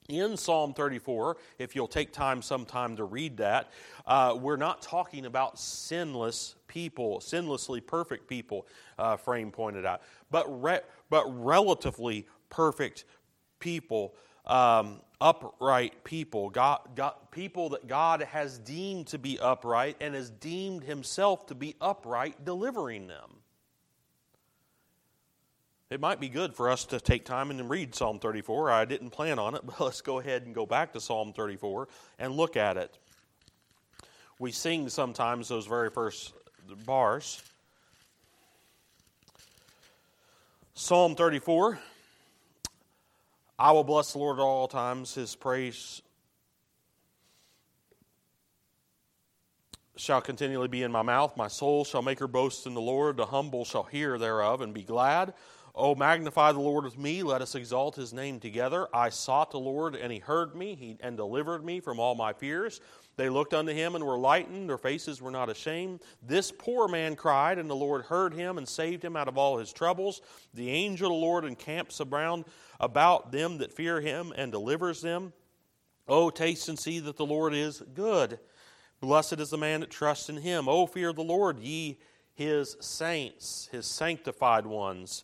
in 0.10 0.38
Psalm 0.38 0.74
34, 0.74 1.38
if 1.60 1.76
you'll 1.76 1.88
take 1.88 2.12
time 2.12 2.42
sometime 2.42 2.96
to 2.98 3.04
read 3.04 3.38
that, 3.38 3.72
uh, 4.06 4.38
we're 4.40 4.58
not 4.58 4.82
talking 4.82 5.26
about 5.26 5.60
sinless 5.60 6.56
people, 6.68 7.20
sinlessly 7.20 7.86
perfect 7.86 8.28
people, 8.28 8.68
uh, 8.98 9.16
Frame 9.18 9.52
pointed 9.52 9.86
out, 9.86 10.02
but, 10.32 10.62
re- 10.62 10.82
but 11.10 11.26
relatively 11.28 12.28
perfect 12.50 13.06
people, 13.60 14.16
um, 14.46 15.02
upright 15.22 16.04
people, 16.04 16.50
God, 16.50 16.82
God, 16.96 17.14
people 17.32 17.70
that 17.70 17.88
God 17.88 18.22
has 18.22 18.58
deemed 18.60 19.08
to 19.08 19.18
be 19.18 19.40
upright 19.40 19.96
and 20.02 20.14
has 20.14 20.30
deemed 20.30 20.84
himself 20.84 21.48
to 21.48 21.56
be 21.56 21.76
upright, 21.80 22.44
delivering 22.44 23.08
them. 23.08 23.43
It 25.90 26.00
might 26.00 26.20
be 26.20 26.30
good 26.30 26.56
for 26.56 26.70
us 26.70 26.86
to 26.86 27.00
take 27.00 27.26
time 27.26 27.52
and 27.52 27.70
read 27.70 27.94
Psalm 27.94 28.20
34. 28.20 28.72
I 28.72 28.86
didn't 28.86 29.12
plan 29.12 29.40
on 29.40 29.56
it, 29.56 29.62
but 29.66 29.80
let's 29.80 30.02
go 30.02 30.20
ahead 30.20 30.44
and 30.44 30.56
go 30.56 30.66
back 30.66 30.94
to 30.94 31.02
Psalm 31.02 31.34
34 31.34 31.88
and 32.20 32.34
look 32.34 32.58
at 32.58 32.78
it. 32.78 32.98
We 34.40 34.52
sing 34.52 34.90
sometimes 34.90 35.48
those 35.48 35.68
very 35.68 35.90
first 35.90 36.34
bars. 36.86 37.42
Psalm 40.74 41.16
34 41.16 41.80
I 43.60 43.72
will 43.72 43.84
bless 43.84 44.14
the 44.14 44.18
Lord 44.18 44.40
at 44.40 44.42
all 44.42 44.68
times, 44.68 45.14
his 45.14 45.36
praise 45.36 46.02
shall 49.96 50.22
continually 50.22 50.68
be 50.68 50.84
in 50.84 50.92
my 50.92 51.04
mouth. 51.04 51.38
My 51.38 51.48
soul 51.48 51.86
shall 51.86 52.02
make 52.02 52.20
her 52.20 52.28
boast 52.28 52.66
in 52.66 52.74
the 52.74 52.82
Lord. 52.82 53.18
The 53.18 53.28
humble 53.28 53.64
shall 53.64 53.84
hear 53.84 54.18
thereof 54.18 54.62
and 54.62 54.74
be 54.74 54.84
glad. 54.84 55.34
Oh, 55.76 55.96
magnify 55.96 56.52
the 56.52 56.60
Lord 56.60 56.84
with 56.84 57.00
me. 57.00 57.24
Let 57.24 57.42
us 57.42 57.56
exalt 57.56 57.96
his 57.96 58.14
name 58.14 58.40
together. 58.40 58.88
I 58.94 59.10
sought 59.10 59.50
the 59.50 59.60
Lord, 59.60 59.96
and 59.96 60.12
he 60.12 60.20
heard 60.20 60.56
me 60.56 60.76
he, 60.76 60.98
and 61.00 61.18
delivered 61.18 61.66
me 61.66 61.80
from 61.80 62.00
all 62.00 62.14
my 62.14 62.32
fears. 62.32 62.80
They 63.16 63.28
looked 63.28 63.56
unto 63.56 63.74
him 63.74 63.96
and 63.96 64.04
were 64.04 64.18
lightened. 64.18 64.70
Their 64.70 64.78
faces 64.78 65.20
were 65.20 65.32
not 65.32 65.50
ashamed. 65.50 66.02
This 66.22 66.52
poor 66.52 66.88
man 66.88 67.16
cried, 67.16 67.58
and 67.58 67.68
the 67.68 67.76
Lord 67.76 68.04
heard 68.06 68.36
him 68.36 68.60
and 68.60 68.70
saved 68.70 69.04
him 69.04 69.16
out 69.16 69.28
of 69.28 69.38
all 69.38 69.58
his 69.58 69.74
troubles. 69.74 70.22
The 70.54 70.70
angel 70.70 71.08
of 71.08 71.20
the 71.20 71.26
Lord 71.26 71.46
encamps 71.46 72.02
around 72.02 72.46
about 72.80 73.32
them 73.32 73.58
that 73.58 73.74
fear 73.74 74.00
him 74.00 74.32
and 74.36 74.52
delivers 74.52 75.02
them. 75.02 75.34
Oh, 76.08 76.30
taste 76.30 76.70
and 76.70 76.78
see 76.78 77.00
that 77.00 77.18
the 77.18 77.26
Lord 77.26 77.56
is 77.56 77.82
good. 77.96 78.38
Blessed 79.02 79.40
is 79.40 79.50
the 79.50 79.58
man 79.58 79.80
that 79.80 79.90
trusts 79.90 80.30
in 80.30 80.38
him. 80.38 80.70
Oh, 80.70 80.86
fear 80.86 81.14
the 81.14 81.24
Lord, 81.24 81.58
ye 81.60 82.00
his 82.36 82.78
saints, 82.80 83.70
his 83.72 83.88
sanctified 83.88 84.68
ones. 84.68 85.24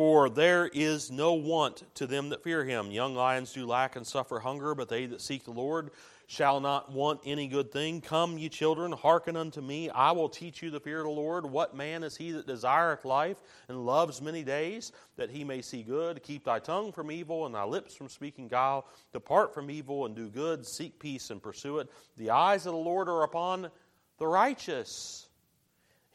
For 0.00 0.30
there 0.30 0.66
is 0.72 1.10
no 1.10 1.34
want 1.34 1.84
to 1.96 2.06
them 2.06 2.30
that 2.30 2.42
fear 2.42 2.64
him. 2.64 2.90
Young 2.90 3.14
lions 3.14 3.52
do 3.52 3.66
lack 3.66 3.96
and 3.96 4.06
suffer 4.06 4.38
hunger, 4.38 4.74
but 4.74 4.88
they 4.88 5.04
that 5.04 5.20
seek 5.20 5.44
the 5.44 5.50
Lord 5.50 5.90
shall 6.26 6.58
not 6.58 6.90
want 6.90 7.20
any 7.26 7.46
good 7.46 7.70
thing. 7.70 8.00
Come, 8.00 8.38
ye 8.38 8.48
children, 8.48 8.92
hearken 8.92 9.36
unto 9.36 9.60
me. 9.60 9.90
I 9.90 10.12
will 10.12 10.30
teach 10.30 10.62
you 10.62 10.70
the 10.70 10.80
fear 10.80 11.00
of 11.00 11.04
the 11.04 11.10
Lord. 11.10 11.44
What 11.44 11.76
man 11.76 12.02
is 12.02 12.16
he 12.16 12.32
that 12.32 12.46
desireth 12.46 13.04
life 13.04 13.42
and 13.68 13.84
loves 13.84 14.22
many 14.22 14.42
days, 14.42 14.90
that 15.18 15.28
he 15.28 15.44
may 15.44 15.60
see 15.60 15.82
good? 15.82 16.22
Keep 16.22 16.44
thy 16.44 16.60
tongue 16.60 16.92
from 16.92 17.10
evil 17.10 17.44
and 17.44 17.54
thy 17.54 17.64
lips 17.64 17.94
from 17.94 18.08
speaking 18.08 18.48
guile. 18.48 18.86
Depart 19.12 19.52
from 19.52 19.70
evil 19.70 20.06
and 20.06 20.16
do 20.16 20.30
good. 20.30 20.66
Seek 20.66 20.98
peace 20.98 21.28
and 21.28 21.42
pursue 21.42 21.78
it. 21.78 21.90
The 22.16 22.30
eyes 22.30 22.64
of 22.64 22.72
the 22.72 22.78
Lord 22.78 23.10
are 23.10 23.22
upon 23.22 23.68
the 24.16 24.26
righteous 24.26 25.28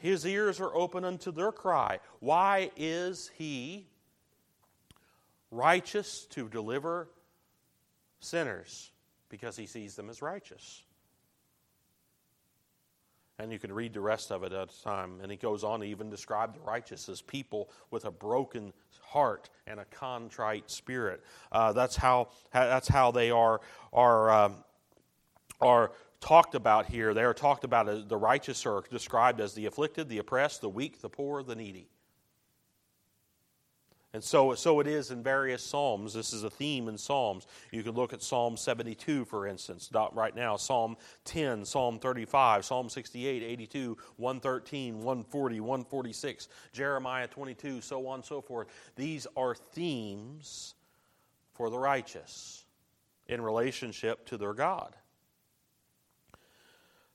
his 0.06 0.24
ears 0.24 0.62
are 0.62 0.74
open 0.76 1.04
unto 1.04 1.32
their 1.32 1.52
cry. 1.52 2.00
Why 2.20 2.70
is 2.78 3.32
he 3.38 3.88
righteous 5.50 6.28
to 6.28 6.48
deliver 6.48 7.10
sinners? 8.20 8.92
Because 9.30 9.58
he 9.58 9.66
sees 9.66 9.96
them 9.96 10.12
as 10.12 10.22
righteous. 10.22 10.84
And 13.40 13.52
you 13.52 13.58
can 13.58 13.74
read 13.74 13.94
the 13.94 14.00
rest 14.00 14.32
of 14.32 14.44
it 14.44 14.54
at 14.54 14.70
a 14.72 14.84
time. 14.84 15.20
And 15.24 15.32
he 15.32 15.38
goes 15.38 15.64
on 15.64 15.80
to 15.80 15.88
even 15.88 16.12
describe 16.12 16.54
the 16.54 16.62
righteous 16.62 17.10
as 17.10 17.24
people 17.24 17.72
with 17.90 18.06
a 18.06 18.12
broken 18.12 18.74
heart 19.02 19.50
and 19.66 19.80
a 19.80 19.86
contrite 19.86 20.70
spirit. 20.70 21.24
Uh, 21.52 21.74
that's 21.74 21.96
how 21.96 22.30
that's 22.54 22.88
how 22.88 23.10
they 23.10 23.32
are 23.32 23.60
are 23.92 24.30
um, 24.30 24.56
are 25.60 25.92
talked 26.20 26.56
about 26.56 26.88
here, 26.88 27.14
they 27.14 27.24
are 27.24 27.34
talked 27.34 27.64
about 27.64 27.90
as 27.90 28.06
the 28.06 28.18
righteous 28.18 28.66
are 28.66 28.84
described 28.90 29.40
as 29.40 29.54
the 29.54 29.66
afflicted, 29.66 30.10
the 30.10 30.20
oppressed, 30.20 30.62
the 30.62 30.70
weak, 30.70 31.02
the 31.02 31.10
poor, 31.10 31.44
the 31.44 31.56
needy. 31.56 31.90
And 34.16 34.24
so, 34.24 34.56
so 34.56 34.80
it 34.80 34.88
is 34.88 35.12
in 35.12 35.22
various 35.22 35.62
Psalms. 35.62 36.14
This 36.14 36.32
is 36.32 36.46
a 36.46 36.50
theme 36.50 36.88
in 36.88 36.98
Psalms. 36.98 37.48
You 37.74 37.84
can 37.84 37.96
look 37.96 38.14
at 38.14 38.24
Psalm 38.24 38.56
72, 38.56 39.26
for 39.26 39.46
instance, 39.46 39.90
right 40.14 40.34
now, 40.34 40.56
Psalm 40.56 40.96
10, 41.26 41.66
Psalm 41.66 42.00
35, 42.00 42.64
Psalm 42.64 42.88
68, 42.88 43.44
82, 43.44 43.98
113, 44.16 44.96
140, 45.00 45.60
146, 45.60 46.48
Jeremiah 46.72 47.28
22, 47.28 47.82
so 47.82 48.08
on 48.08 48.20
and 48.20 48.26
so 48.26 48.40
forth. 48.40 48.68
These 48.96 49.28
are 49.36 49.54
themes 49.54 50.76
for 51.52 51.70
the 51.70 51.78
righteous 51.78 52.64
in 53.28 53.42
relationship 53.42 54.26
to 54.28 54.38
their 54.38 54.54
God. 54.54 54.96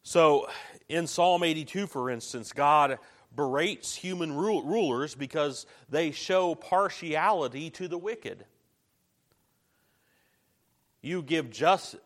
So, 0.03 0.49
in 0.89 1.07
Psalm 1.07 1.43
82, 1.43 1.87
for 1.87 2.11
instance, 2.11 2.53
God 2.53 2.99
berates 3.35 3.95
human 3.95 4.37
rulers 4.37 5.15
because 5.15 5.67
they 5.89 6.11
show 6.11 6.55
partiality 6.55 7.71
to 7.71 7.87
the 7.87 7.99
wicked. 7.99 8.45
You 11.03 11.23
give 11.23 11.51
just, 11.51 11.97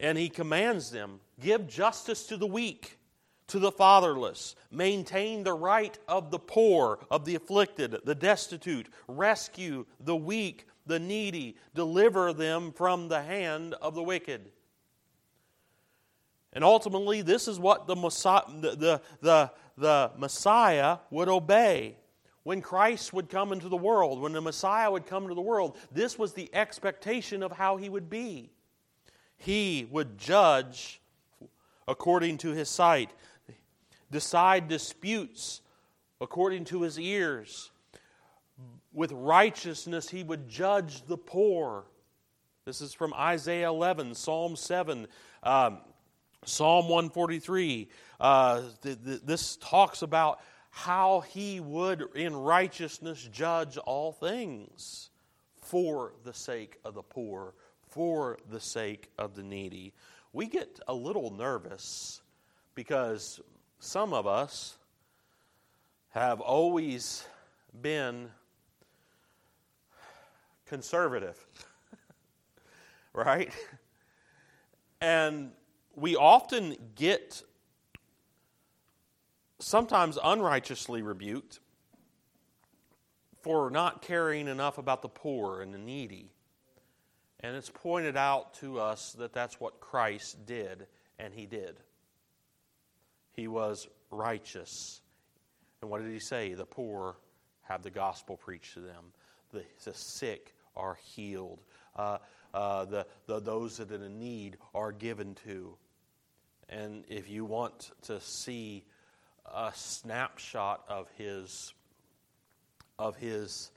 and 0.00 0.18
he 0.18 0.28
commands 0.28 0.90
them 0.90 1.20
give 1.40 1.66
justice 1.66 2.26
to 2.26 2.36
the 2.36 2.46
weak, 2.46 2.98
to 3.48 3.58
the 3.58 3.72
fatherless, 3.72 4.56
maintain 4.70 5.44
the 5.44 5.52
right 5.52 5.96
of 6.08 6.30
the 6.30 6.38
poor, 6.38 6.98
of 7.10 7.24
the 7.24 7.34
afflicted, 7.34 7.96
the 8.04 8.14
destitute, 8.14 8.88
rescue 9.06 9.86
the 10.00 10.16
weak, 10.16 10.66
the 10.86 10.98
needy, 10.98 11.56
deliver 11.74 12.32
them 12.32 12.72
from 12.72 13.08
the 13.08 13.22
hand 13.22 13.74
of 13.74 13.94
the 13.94 14.02
wicked. 14.02 14.50
And 16.56 16.64
ultimately, 16.64 17.20
this 17.20 17.48
is 17.48 17.60
what 17.60 17.86
the 17.86 17.94
Messiah, 17.94 18.40
the, 18.48 19.02
the, 19.20 19.50
the 19.76 20.10
Messiah 20.16 20.96
would 21.10 21.28
obey. 21.28 21.98
When 22.44 22.62
Christ 22.62 23.12
would 23.12 23.28
come 23.28 23.52
into 23.52 23.68
the 23.68 23.76
world, 23.76 24.22
when 24.22 24.32
the 24.32 24.40
Messiah 24.40 24.90
would 24.90 25.04
come 25.04 25.24
into 25.24 25.34
the 25.34 25.42
world, 25.42 25.76
this 25.92 26.18
was 26.18 26.32
the 26.32 26.48
expectation 26.54 27.42
of 27.42 27.52
how 27.52 27.76
he 27.76 27.90
would 27.90 28.08
be. 28.08 28.48
He 29.36 29.86
would 29.90 30.16
judge 30.16 31.02
according 31.86 32.38
to 32.38 32.52
his 32.52 32.70
sight, 32.70 33.10
decide 34.10 34.66
disputes 34.66 35.60
according 36.22 36.64
to 36.66 36.80
his 36.80 36.98
ears. 36.98 37.70
With 38.94 39.12
righteousness, 39.12 40.08
he 40.08 40.22
would 40.22 40.48
judge 40.48 41.02
the 41.02 41.18
poor. 41.18 41.84
This 42.64 42.80
is 42.80 42.94
from 42.94 43.12
Isaiah 43.12 43.68
11, 43.68 44.14
Psalm 44.14 44.56
7. 44.56 45.06
Um, 45.42 45.80
Psalm 46.46 46.88
143, 46.88 47.88
uh, 48.20 48.62
th- 48.80 48.98
th- 49.04 49.20
this 49.24 49.56
talks 49.56 50.02
about 50.02 50.40
how 50.70 51.20
he 51.20 51.58
would 51.58 52.04
in 52.14 52.36
righteousness 52.36 53.28
judge 53.32 53.76
all 53.78 54.12
things 54.12 55.10
for 55.56 56.12
the 56.22 56.32
sake 56.32 56.78
of 56.84 56.94
the 56.94 57.02
poor, 57.02 57.54
for 57.88 58.38
the 58.48 58.60
sake 58.60 59.10
of 59.18 59.34
the 59.34 59.42
needy. 59.42 59.92
We 60.32 60.46
get 60.46 60.78
a 60.86 60.94
little 60.94 61.30
nervous 61.30 62.22
because 62.76 63.40
some 63.80 64.12
of 64.12 64.28
us 64.28 64.76
have 66.10 66.40
always 66.40 67.26
been 67.82 68.30
conservative, 70.66 71.44
right? 73.12 73.50
And 75.00 75.50
we 75.96 76.14
often 76.14 76.76
get 76.94 77.42
sometimes 79.58 80.18
unrighteously 80.22 81.00
rebuked 81.02 81.58
for 83.40 83.70
not 83.70 84.02
caring 84.02 84.46
enough 84.46 84.76
about 84.76 85.02
the 85.02 85.08
poor 85.08 85.62
and 85.62 85.72
the 85.72 85.78
needy. 85.78 86.30
And 87.40 87.56
it's 87.56 87.70
pointed 87.70 88.16
out 88.16 88.54
to 88.54 88.78
us 88.78 89.12
that 89.18 89.32
that's 89.32 89.58
what 89.58 89.80
Christ 89.80 90.44
did, 90.46 90.86
and 91.18 91.32
he 91.32 91.46
did. 91.46 91.76
He 93.32 93.48
was 93.48 93.88
righteous. 94.10 95.00
And 95.80 95.90
what 95.90 96.02
did 96.02 96.12
he 96.12 96.18
say? 96.18 96.54
The 96.54 96.66
poor 96.66 97.16
have 97.62 97.82
the 97.82 97.90
gospel 97.90 98.36
preached 98.36 98.74
to 98.74 98.80
them, 98.80 99.12
the, 99.52 99.64
the 99.84 99.94
sick 99.94 100.54
are 100.76 100.98
healed, 101.14 101.62
uh, 101.96 102.18
uh, 102.54 102.84
the, 102.84 103.06
the, 103.26 103.40
those 103.40 103.76
that 103.78 103.90
are 103.90 104.04
in 104.04 104.18
need 104.18 104.56
are 104.74 104.92
given 104.92 105.34
to. 105.46 105.76
And 106.68 107.04
if 107.08 107.30
you 107.30 107.44
want 107.44 107.92
to 108.02 108.20
see 108.20 108.84
a 109.44 109.70
snapshot 109.74 110.84
of 110.88 111.08
his 111.16 111.72
of 112.98 113.16
his 113.16 113.70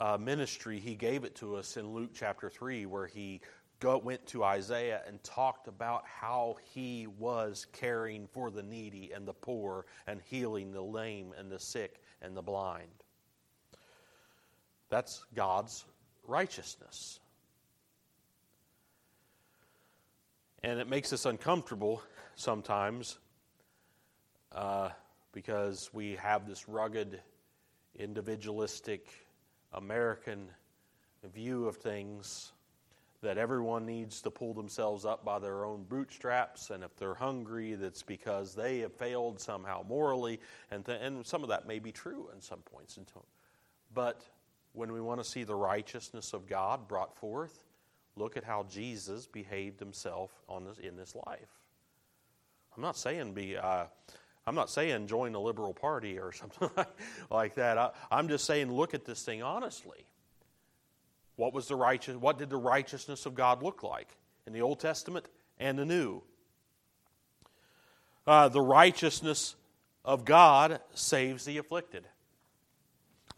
uh, 0.00 0.16
ministry, 0.18 0.80
he 0.80 0.94
gave 0.94 1.24
it 1.24 1.34
to 1.36 1.56
us 1.56 1.76
in 1.76 1.92
Luke 1.92 2.10
chapter 2.14 2.48
three, 2.48 2.86
where 2.86 3.06
he 3.06 3.40
go, 3.78 3.98
went 3.98 4.26
to 4.28 4.42
Isaiah 4.42 5.02
and 5.06 5.22
talked 5.22 5.68
about 5.68 6.04
how 6.06 6.56
he 6.72 7.06
was 7.18 7.66
caring 7.72 8.26
for 8.28 8.50
the 8.50 8.62
needy 8.62 9.12
and 9.14 9.28
the 9.28 9.34
poor 9.34 9.86
and 10.06 10.20
healing 10.30 10.72
the 10.72 10.82
lame 10.82 11.34
and 11.38 11.50
the 11.50 11.58
sick 11.58 12.00
and 12.22 12.36
the 12.36 12.42
blind. 12.42 12.88
That's 14.88 15.24
God's 15.34 15.84
righteousness. 16.26 17.20
And 20.64 20.78
it 20.78 20.88
makes 20.88 21.12
us 21.12 21.26
uncomfortable 21.26 22.02
sometimes 22.36 23.18
uh, 24.52 24.90
because 25.32 25.90
we 25.92 26.14
have 26.16 26.46
this 26.46 26.68
rugged, 26.68 27.20
individualistic 27.98 29.08
American 29.72 30.48
view 31.34 31.66
of 31.66 31.76
things 31.76 32.52
that 33.22 33.38
everyone 33.38 33.86
needs 33.86 34.20
to 34.22 34.30
pull 34.30 34.54
themselves 34.54 35.04
up 35.04 35.24
by 35.24 35.38
their 35.40 35.64
own 35.64 35.84
bootstraps, 35.84 36.70
and 36.70 36.82
if 36.82 36.94
they're 36.96 37.14
hungry, 37.14 37.74
that's 37.74 38.02
because 38.02 38.54
they 38.54 38.80
have 38.80 38.92
failed 38.92 39.40
somehow 39.40 39.84
morally, 39.88 40.40
and, 40.70 40.84
th- 40.84 40.98
and 41.00 41.24
some 41.24 41.42
of 41.42 41.48
that 41.48 41.66
may 41.66 41.78
be 41.78 41.92
true 41.92 42.28
in 42.34 42.40
some 42.40 42.58
points. 42.60 42.98
But 43.94 44.22
when 44.72 44.92
we 44.92 45.00
want 45.00 45.20
to 45.20 45.24
see 45.24 45.44
the 45.44 45.54
righteousness 45.54 46.32
of 46.32 46.48
God 46.48 46.88
brought 46.88 47.16
forth, 47.16 47.64
look 48.16 48.36
at 48.36 48.44
how 48.44 48.64
Jesus 48.68 49.26
behaved 49.26 49.80
himself 49.80 50.30
on 50.48 50.64
this, 50.64 50.78
in 50.78 50.96
this 50.96 51.14
life. 51.14 51.48
I'm 52.76 52.82
not 52.82 52.96
saying 52.96 53.34
be. 53.34 53.56
Uh, 53.56 53.84
I'm 54.46 54.54
not 54.54 54.70
saying 54.70 55.06
join 55.06 55.32
the 55.32 55.40
liberal 55.40 55.72
party 55.72 56.18
or 56.18 56.32
something 56.32 56.70
like 57.30 57.54
that. 57.54 57.78
I, 57.78 57.90
I'm 58.10 58.28
just 58.28 58.44
saying 58.44 58.72
look 58.72 58.94
at 58.94 59.04
this 59.04 59.22
thing 59.22 59.42
honestly. 59.42 60.06
What 61.36 61.54
was 61.54 61.68
the 61.68 61.76
righteous? 61.76 62.16
What 62.16 62.38
did 62.38 62.50
the 62.50 62.56
righteousness 62.56 63.26
of 63.26 63.34
God 63.34 63.62
look 63.62 63.82
like 63.82 64.16
in 64.46 64.52
the 64.52 64.62
Old 64.62 64.80
Testament 64.80 65.26
and 65.58 65.78
the 65.78 65.84
New? 65.86 66.22
Uh, 68.26 68.48
the 68.48 68.60
righteousness 68.60 69.56
of 70.04 70.24
God 70.24 70.80
saves 70.94 71.44
the 71.44 71.58
afflicted. 71.58 72.06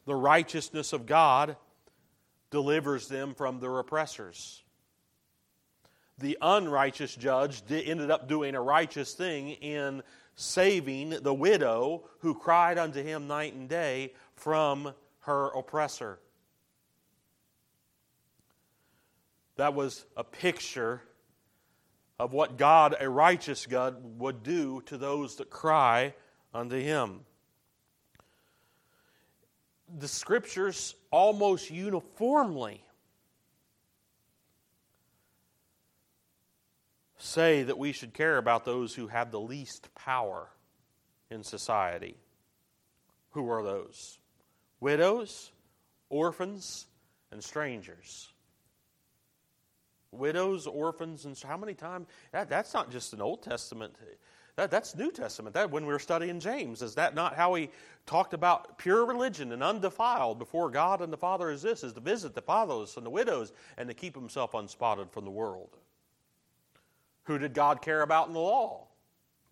The 0.07 0.15
righteousness 0.15 0.93
of 0.93 1.07
God 1.07 1.57
delivers 2.51 3.09
them 3.09 3.35
from 3.35 3.61
their 3.61 3.79
oppressors. 3.79 4.64
The 6.19 6.39
unrighteous 6.41 7.15
judge 7.17 7.63
ended 7.71 8.11
up 8.11 8.29
doing 8.29 8.55
a 8.55 8.61
righteous 8.61 9.15
thing 9.15 9.51
in 9.51 10.03
saving 10.37 11.11
the 11.11 11.35
widow 11.35 12.05
who 12.21 12.35
cried 12.35 12.79
unto 12.79 13.03
him 13.03 13.27
night 13.27 13.55
and 13.55 13.69
day 13.69 14.13
from 14.35 14.95
her 15.21 15.49
oppressor. 15.49 16.19
That 19.57 19.75
was 19.75 20.05
a 20.17 20.25
picture 20.25 21.03
of 22.19 22.33
what 22.33 22.57
God, 22.57 22.97
a 23.01 23.09
righteous 23.09 23.67
God, 23.67 24.19
would 24.19 24.43
do 24.43 24.83
to 24.87 24.97
those 24.97 25.37
that 25.37 25.51
cry 25.51 26.15
unto 26.53 26.77
Him. 26.77 27.21
The 29.99 30.09
scriptures 30.09 30.95
almost 31.11 31.71
uniformly 31.71 32.84
say 37.25 37.63
that 37.63 37.79
we 37.79 37.93
should 37.93 38.15
care 38.15 38.37
about 38.37 38.65
those 38.65 38.95
who 38.95 39.09
have 39.09 39.31
the 39.31 39.41
least 39.41 39.95
power 39.95 40.49
in 41.31 41.43
society. 41.43 42.17
Who 43.31 43.51
are 43.51 43.63
those? 43.63 44.19
Widows, 44.81 45.51
orphans, 46.09 46.87
and 47.33 47.43
strangers 47.43 48.35
widows, 50.19 50.67
orphans, 50.67 51.25
and 51.25 51.39
how 51.39 51.57
many 51.57 51.75
times? 51.75 52.07
That, 52.33 52.49
that's 52.49 52.75
not 52.75 52.91
just 52.91 53.13
an 53.13 53.21
Old 53.21 53.43
Testament. 53.43 53.95
That, 54.57 54.71
that's 54.71 54.95
New 54.95 55.11
Testament. 55.11 55.55
That 55.55 55.71
when 55.71 55.87
we 55.87 55.93
were 55.93 55.99
studying 55.99 56.41
James, 56.41 56.83
is 56.83 56.95
that 56.95 57.15
not 57.15 57.35
how 57.35 57.55
he 57.55 57.71
talked 58.07 58.35
about 58.35 58.79
pure 58.79 59.05
religion 59.05 59.53
and 59.53 59.63
undefiled 59.63 60.39
before 60.39 60.71
God 60.71 61.01
and 61.01 61.13
the 61.13 61.17
Father? 61.17 61.51
Is 61.51 61.63
this 61.63 61.85
is 61.85 61.93
to 61.95 62.01
visit 62.01 62.35
the 62.35 62.43
fatherless 62.43 62.97
and 62.97 63.05
the 63.05 63.11
widows 63.11 63.53
and 63.77 63.89
to 63.89 63.95
keep 63.95 64.15
himself 64.15 64.55
unspotted 64.55 65.11
from 65.11 65.25
the 65.25 65.31
world. 65.31 65.77
Who 67.25 67.39
did 67.39 67.55
God 67.55 67.83
care 67.83 68.03
about 68.03 68.29
in 68.29 68.35
the 68.35 68.41
law? 68.41 68.89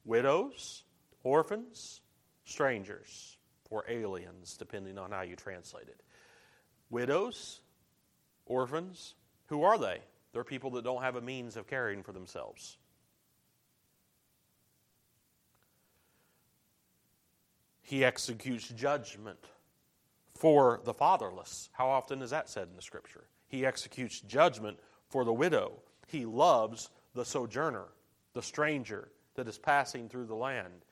Widows, 0.05 0.85
orphans, 1.23 2.01
strangers, 2.45 3.37
or 3.71 3.85
aliens, 3.89 4.57
depending 4.57 4.99
on 4.99 5.11
how 5.11 5.23
you 5.23 5.37
translate 5.37 5.89
it. 5.89 6.01
Widows, 6.91 7.61
orphans, 8.47 9.15
who 9.47 9.63
are 9.63 9.79
they? 9.79 10.01
They're 10.33 10.45
people 10.45 10.71
that 10.73 10.85
don't 10.85 11.03
have 11.03 11.17
a 11.17 11.21
means 11.21 11.57
of 11.57 11.67
caring 11.67 12.03
for 12.03 12.13
themselves. 12.13 12.77
He 17.83 18.05
executes 18.05 18.69
judgment 18.69 19.39
for 20.35 20.81
the 20.85 20.95
fatherless. 20.95 21.69
How 21.73 21.89
often 21.89 22.23
is 22.23 22.31
that 22.31 22.49
said 22.49 22.69
in 22.69 22.77
the 22.77 22.83
scripture? 22.83 23.25
He 23.49 23.67
executes 23.67 24.21
judgment 24.21 24.79
for 25.09 25.25
the 25.25 25.33
widow. 25.33 25.73
He 26.07 26.25
loves 26.25 26.89
the 27.15 27.25
sojourner, 27.25 27.87
the 28.35 28.43
stranger 28.43 29.09
that 29.35 29.49
is 29.49 29.59
passing 29.59 30.09
through 30.09 30.27
the 30.27 30.35
land. 30.35 30.85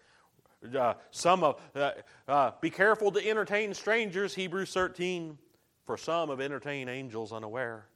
Uh, 0.76 0.94
some 1.10 1.42
of 1.42 1.60
uh, 1.74 1.92
uh, 2.28 2.50
be 2.60 2.68
careful 2.68 3.10
to 3.10 3.26
entertain 3.26 3.72
strangers 3.72 4.34
hebrews 4.34 4.72
13 4.74 5.38
for 5.86 5.96
some 5.96 6.28
have 6.28 6.40
entertained 6.40 6.90
angels 6.90 7.32
unaware 7.32 7.86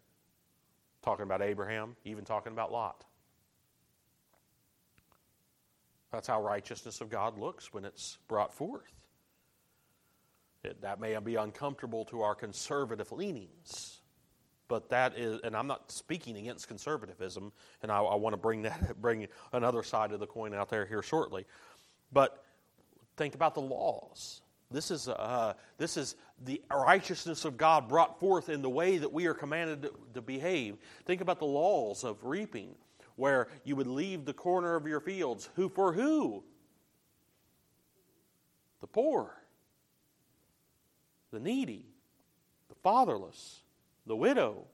talking 1.04 1.22
about 1.22 1.42
Abraham, 1.42 1.96
even 2.04 2.24
talking 2.24 2.52
about 2.52 2.72
Lot. 2.72 3.04
That's 6.10 6.26
how 6.26 6.42
righteousness 6.42 7.00
of 7.00 7.10
God 7.10 7.38
looks 7.38 7.72
when 7.72 7.84
it's 7.84 8.18
brought 8.28 8.54
forth. 8.54 8.92
It, 10.62 10.80
that 10.80 10.98
may 10.98 11.18
be 11.18 11.34
uncomfortable 11.34 12.06
to 12.06 12.22
our 12.22 12.34
conservative 12.34 13.12
leanings, 13.12 14.00
but 14.68 14.88
that 14.90 15.18
is, 15.18 15.40
and 15.42 15.56
I'm 15.56 15.66
not 15.66 15.90
speaking 15.90 16.36
against 16.36 16.68
conservatism, 16.68 17.52
and 17.82 17.92
I, 17.92 17.98
I 17.98 18.14
want 18.14 18.32
to 18.32 18.38
bring 18.38 18.62
that, 18.62 19.00
bring 19.00 19.28
another 19.52 19.82
side 19.82 20.12
of 20.12 20.20
the 20.20 20.26
coin 20.26 20.54
out 20.54 20.70
there 20.70 20.86
here 20.86 21.02
shortly. 21.02 21.44
But 22.12 22.44
think 23.16 23.34
about 23.34 23.54
the 23.54 23.60
laws. 23.60 24.40
This 24.70 24.90
is, 24.90 25.08
uh, 25.08 25.54
this 25.78 25.96
is 25.96 26.16
the 26.44 26.60
righteousness 26.72 27.44
of 27.44 27.56
God 27.56 27.88
brought 27.88 28.18
forth 28.18 28.48
in 28.48 28.62
the 28.62 28.70
way 28.70 28.98
that 28.98 29.12
we 29.12 29.26
are 29.26 29.34
commanded 29.34 29.82
to, 29.82 29.92
to 30.14 30.22
behave. 30.22 30.76
Think 31.04 31.20
about 31.20 31.38
the 31.38 31.46
laws 31.46 32.02
of 32.02 32.24
reaping, 32.24 32.74
where 33.16 33.48
you 33.62 33.76
would 33.76 33.86
leave 33.86 34.24
the 34.24 34.32
corner 34.32 34.74
of 34.74 34.86
your 34.86 35.00
fields. 35.00 35.48
Who 35.56 35.68
for 35.68 35.92
who? 35.92 36.42
The 38.80 38.86
poor, 38.86 39.34
the 41.30 41.40
needy, 41.40 41.86
the 42.68 42.74
fatherless, 42.82 43.62
the 44.06 44.16
widow, 44.16 44.66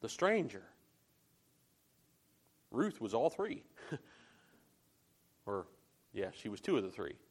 the 0.00 0.08
stranger. 0.08 0.62
Ruth 2.70 3.00
was 3.00 3.14
all 3.14 3.30
three. 3.30 3.62
or, 5.46 5.66
yeah, 6.12 6.30
she 6.32 6.48
was 6.48 6.60
two 6.60 6.76
of 6.76 6.82
the 6.82 6.90
three. 6.90 7.14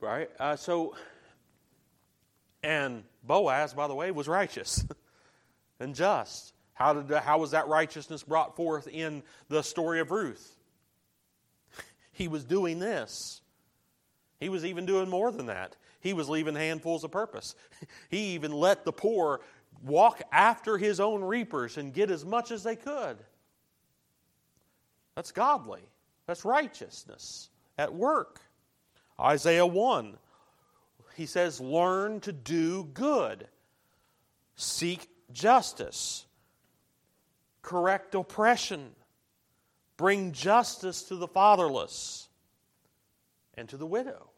Right? 0.00 0.28
Uh, 0.38 0.56
so, 0.56 0.94
and 2.62 3.04
Boaz, 3.22 3.72
by 3.72 3.86
the 3.86 3.94
way, 3.94 4.10
was 4.10 4.28
righteous 4.28 4.84
and 5.80 5.94
just. 5.94 6.52
How, 6.74 6.92
did, 6.92 7.16
how 7.18 7.38
was 7.38 7.52
that 7.52 7.68
righteousness 7.68 8.22
brought 8.22 8.54
forth 8.54 8.86
in 8.86 9.22
the 9.48 9.62
story 9.62 10.00
of 10.00 10.10
Ruth? 10.10 10.56
he 12.14 12.28
was 12.28 12.44
doing 12.44 12.78
this. 12.78 13.40
He 14.40 14.48
was 14.48 14.64
even 14.64 14.86
doing 14.86 15.08
more 15.08 15.30
than 15.30 15.46
that. 15.46 15.76
He 16.04 16.12
was 16.12 16.28
leaving 16.28 16.54
handfuls 16.54 17.02
of 17.02 17.10
purpose. 17.10 17.56
He 18.10 18.34
even 18.34 18.52
let 18.52 18.84
the 18.84 18.92
poor 18.92 19.40
walk 19.82 20.22
after 20.30 20.76
his 20.76 21.00
own 21.00 21.24
reapers 21.24 21.78
and 21.78 21.92
get 21.94 22.10
as 22.10 22.24
much 22.24 22.50
as 22.50 22.62
they 22.62 22.76
could. 22.76 23.16
That's 25.16 25.32
godly. 25.32 25.80
That's 26.26 26.44
righteousness 26.44 27.48
at 27.78 27.94
work. 27.94 28.40
Isaiah 29.18 29.66
1, 29.66 30.18
he 31.16 31.24
says, 31.24 31.58
Learn 31.58 32.20
to 32.20 32.32
do 32.32 32.84
good, 32.84 33.48
seek 34.56 35.08
justice, 35.32 36.26
correct 37.62 38.14
oppression, 38.14 38.90
bring 39.96 40.32
justice 40.32 41.02
to 41.04 41.16
the 41.16 41.28
fatherless 41.28 42.28
and 43.54 43.68
to 43.70 43.78
the 43.78 43.86
widow. 43.86 44.28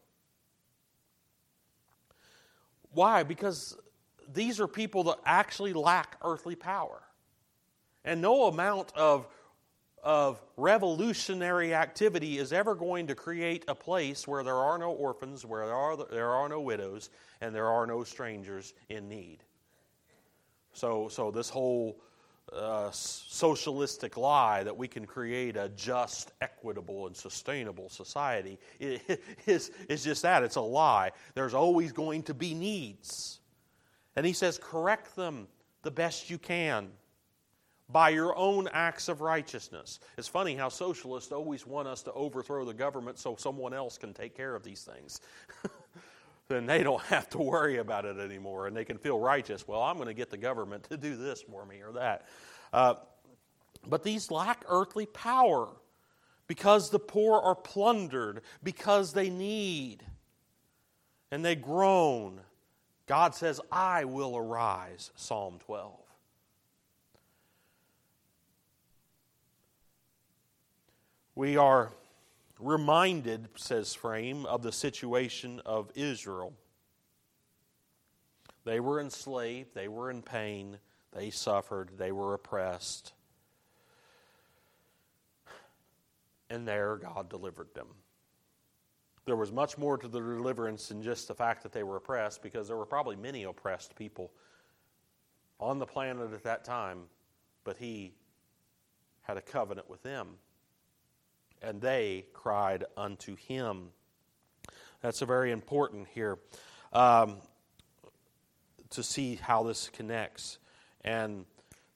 Why? 2.97 3.21
Because 3.21 3.77
these 4.33 4.59
are 4.59 4.67
people 4.67 5.03
that 5.03 5.19
actually 5.23 5.71
lack 5.71 6.17
earthly 6.23 6.55
power. 6.55 7.03
And 8.03 8.23
no 8.23 8.45
amount 8.45 8.91
of, 8.95 9.27
of 10.01 10.41
revolutionary 10.57 11.75
activity 11.75 12.39
is 12.39 12.51
ever 12.51 12.73
going 12.73 13.05
to 13.05 13.13
create 13.13 13.65
a 13.67 13.75
place 13.75 14.27
where 14.27 14.41
there 14.41 14.55
are 14.55 14.79
no 14.79 14.93
orphans, 14.93 15.45
where 15.45 15.67
there 15.67 15.75
are, 15.75 15.95
there 15.95 16.31
are 16.31 16.49
no 16.49 16.59
widows, 16.59 17.11
and 17.39 17.53
there 17.53 17.67
are 17.67 17.85
no 17.85 18.03
strangers 18.03 18.73
in 18.89 19.07
need. 19.07 19.43
So, 20.73 21.07
so 21.07 21.29
this 21.29 21.49
whole 21.49 21.99
uh, 22.53 22.89
socialistic 22.91 24.15
lie 24.17 24.63
that 24.63 24.75
we 24.75 24.87
can 24.87 25.05
create 25.05 25.57
a 25.57 25.69
just, 25.69 26.31
equitable, 26.41 27.07
and 27.07 27.15
sustainable 27.15 27.89
society 27.89 28.57
is, 28.79 29.71
is 29.89 30.03
just 30.03 30.21
that. 30.21 30.43
It's 30.43 30.55
a 30.55 30.61
lie. 30.61 31.11
There's 31.35 31.53
always 31.53 31.91
going 31.91 32.23
to 32.23 32.33
be 32.33 32.53
needs. 32.53 33.39
And 34.15 34.25
he 34.25 34.33
says, 34.33 34.59
correct 34.61 35.15
them 35.15 35.47
the 35.83 35.91
best 35.91 36.29
you 36.29 36.37
can 36.37 36.89
by 37.89 38.09
your 38.09 38.35
own 38.35 38.67
acts 38.73 39.07
of 39.07 39.21
righteousness. 39.21 39.99
It's 40.17 40.27
funny 40.27 40.55
how 40.55 40.69
socialists 40.69 41.31
always 41.31 41.65
want 41.65 41.87
us 41.87 42.03
to 42.03 42.11
overthrow 42.13 42.65
the 42.65 42.73
government 42.73 43.17
so 43.17 43.35
someone 43.37 43.73
else 43.73 43.97
can 43.97 44.13
take 44.13 44.35
care 44.35 44.55
of 44.55 44.63
these 44.63 44.81
things. 44.83 45.21
then 46.49 46.65
they 46.65 46.83
don't 46.83 47.01
have 47.05 47.29
to 47.31 47.37
worry 47.37 47.77
about 47.77 48.05
it 48.05 48.17
anymore 48.17 48.67
and 48.67 48.75
they 48.75 48.85
can 48.85 48.97
feel 48.97 49.19
righteous. 49.19 49.67
Well, 49.67 49.81
I'm 49.81 49.95
going 49.95 50.07
to 50.07 50.13
get 50.13 50.29
the 50.29 50.37
government 50.37 50.85
to 50.85 50.97
do 50.97 51.15
this 51.15 51.41
for 51.41 51.65
me 51.65 51.81
or 51.81 51.93
that. 51.93 52.25
Uh, 52.73 52.95
but 53.87 54.03
these 54.03 54.31
lack 54.31 54.65
earthly 54.67 55.05
power 55.05 55.69
because 56.47 56.89
the 56.89 56.99
poor 56.99 57.39
are 57.39 57.55
plundered, 57.55 58.41
because 58.63 59.13
they 59.13 59.29
need 59.29 60.03
and 61.29 61.43
they 61.43 61.55
groan 61.55 62.39
God 63.07 63.33
says, 63.33 63.61
I 63.71 64.03
will 64.03 64.35
arise, 64.35 65.11
Psalm 65.15 65.59
12. 65.65 65.93
We 71.35 71.55
are 71.55 71.93
reminded, 72.59 73.49
says 73.55 73.93
Frame, 73.93 74.45
of 74.45 74.63
the 74.63 74.71
situation 74.71 75.61
of 75.65 75.91
Israel. 75.95 76.53
They 78.65 78.79
were 78.79 78.99
enslaved, 78.99 79.73
they 79.73 79.87
were 79.87 80.09
in 80.09 80.21
pain, 80.21 80.79
they 81.13 81.29
suffered, 81.29 81.91
they 81.97 82.11
were 82.11 82.33
oppressed. 82.33 83.13
And 86.49 86.67
there 86.67 86.97
God 86.97 87.29
delivered 87.29 87.73
them 87.73 87.87
there 89.27 89.35
was 89.35 89.51
much 89.51 89.77
more 89.77 89.97
to 89.97 90.07
the 90.07 90.21
deliverance 90.21 90.87
than 90.87 91.03
just 91.03 91.27
the 91.27 91.35
fact 91.35 91.61
that 91.63 91.73
they 91.73 91.83
were 91.83 91.97
oppressed, 91.97 92.41
because 92.41 92.69
there 92.69 92.77
were 92.77 92.85
probably 92.85 93.17
many 93.17 93.43
oppressed 93.43 93.93
people 93.93 94.31
on 95.59 95.79
the 95.79 95.85
planet 95.85 96.31
at 96.33 96.43
that 96.43 96.63
time, 96.63 97.03
but 97.65 97.75
he 97.75 98.13
had 99.23 99.35
a 99.35 99.41
covenant 99.41 99.89
with 99.89 100.01
them. 100.01 100.29
And 101.61 101.81
they 101.81 102.25
cried 102.33 102.85
unto 102.95 103.35
him. 103.35 103.89
That's 105.01 105.21
a 105.21 105.25
very 105.25 105.51
important 105.51 106.07
here 106.13 106.37
um, 106.93 107.37
to 108.91 109.03
see 109.03 109.35
how 109.35 109.63
this 109.63 109.89
connects. 109.89 110.59
And 111.03 111.45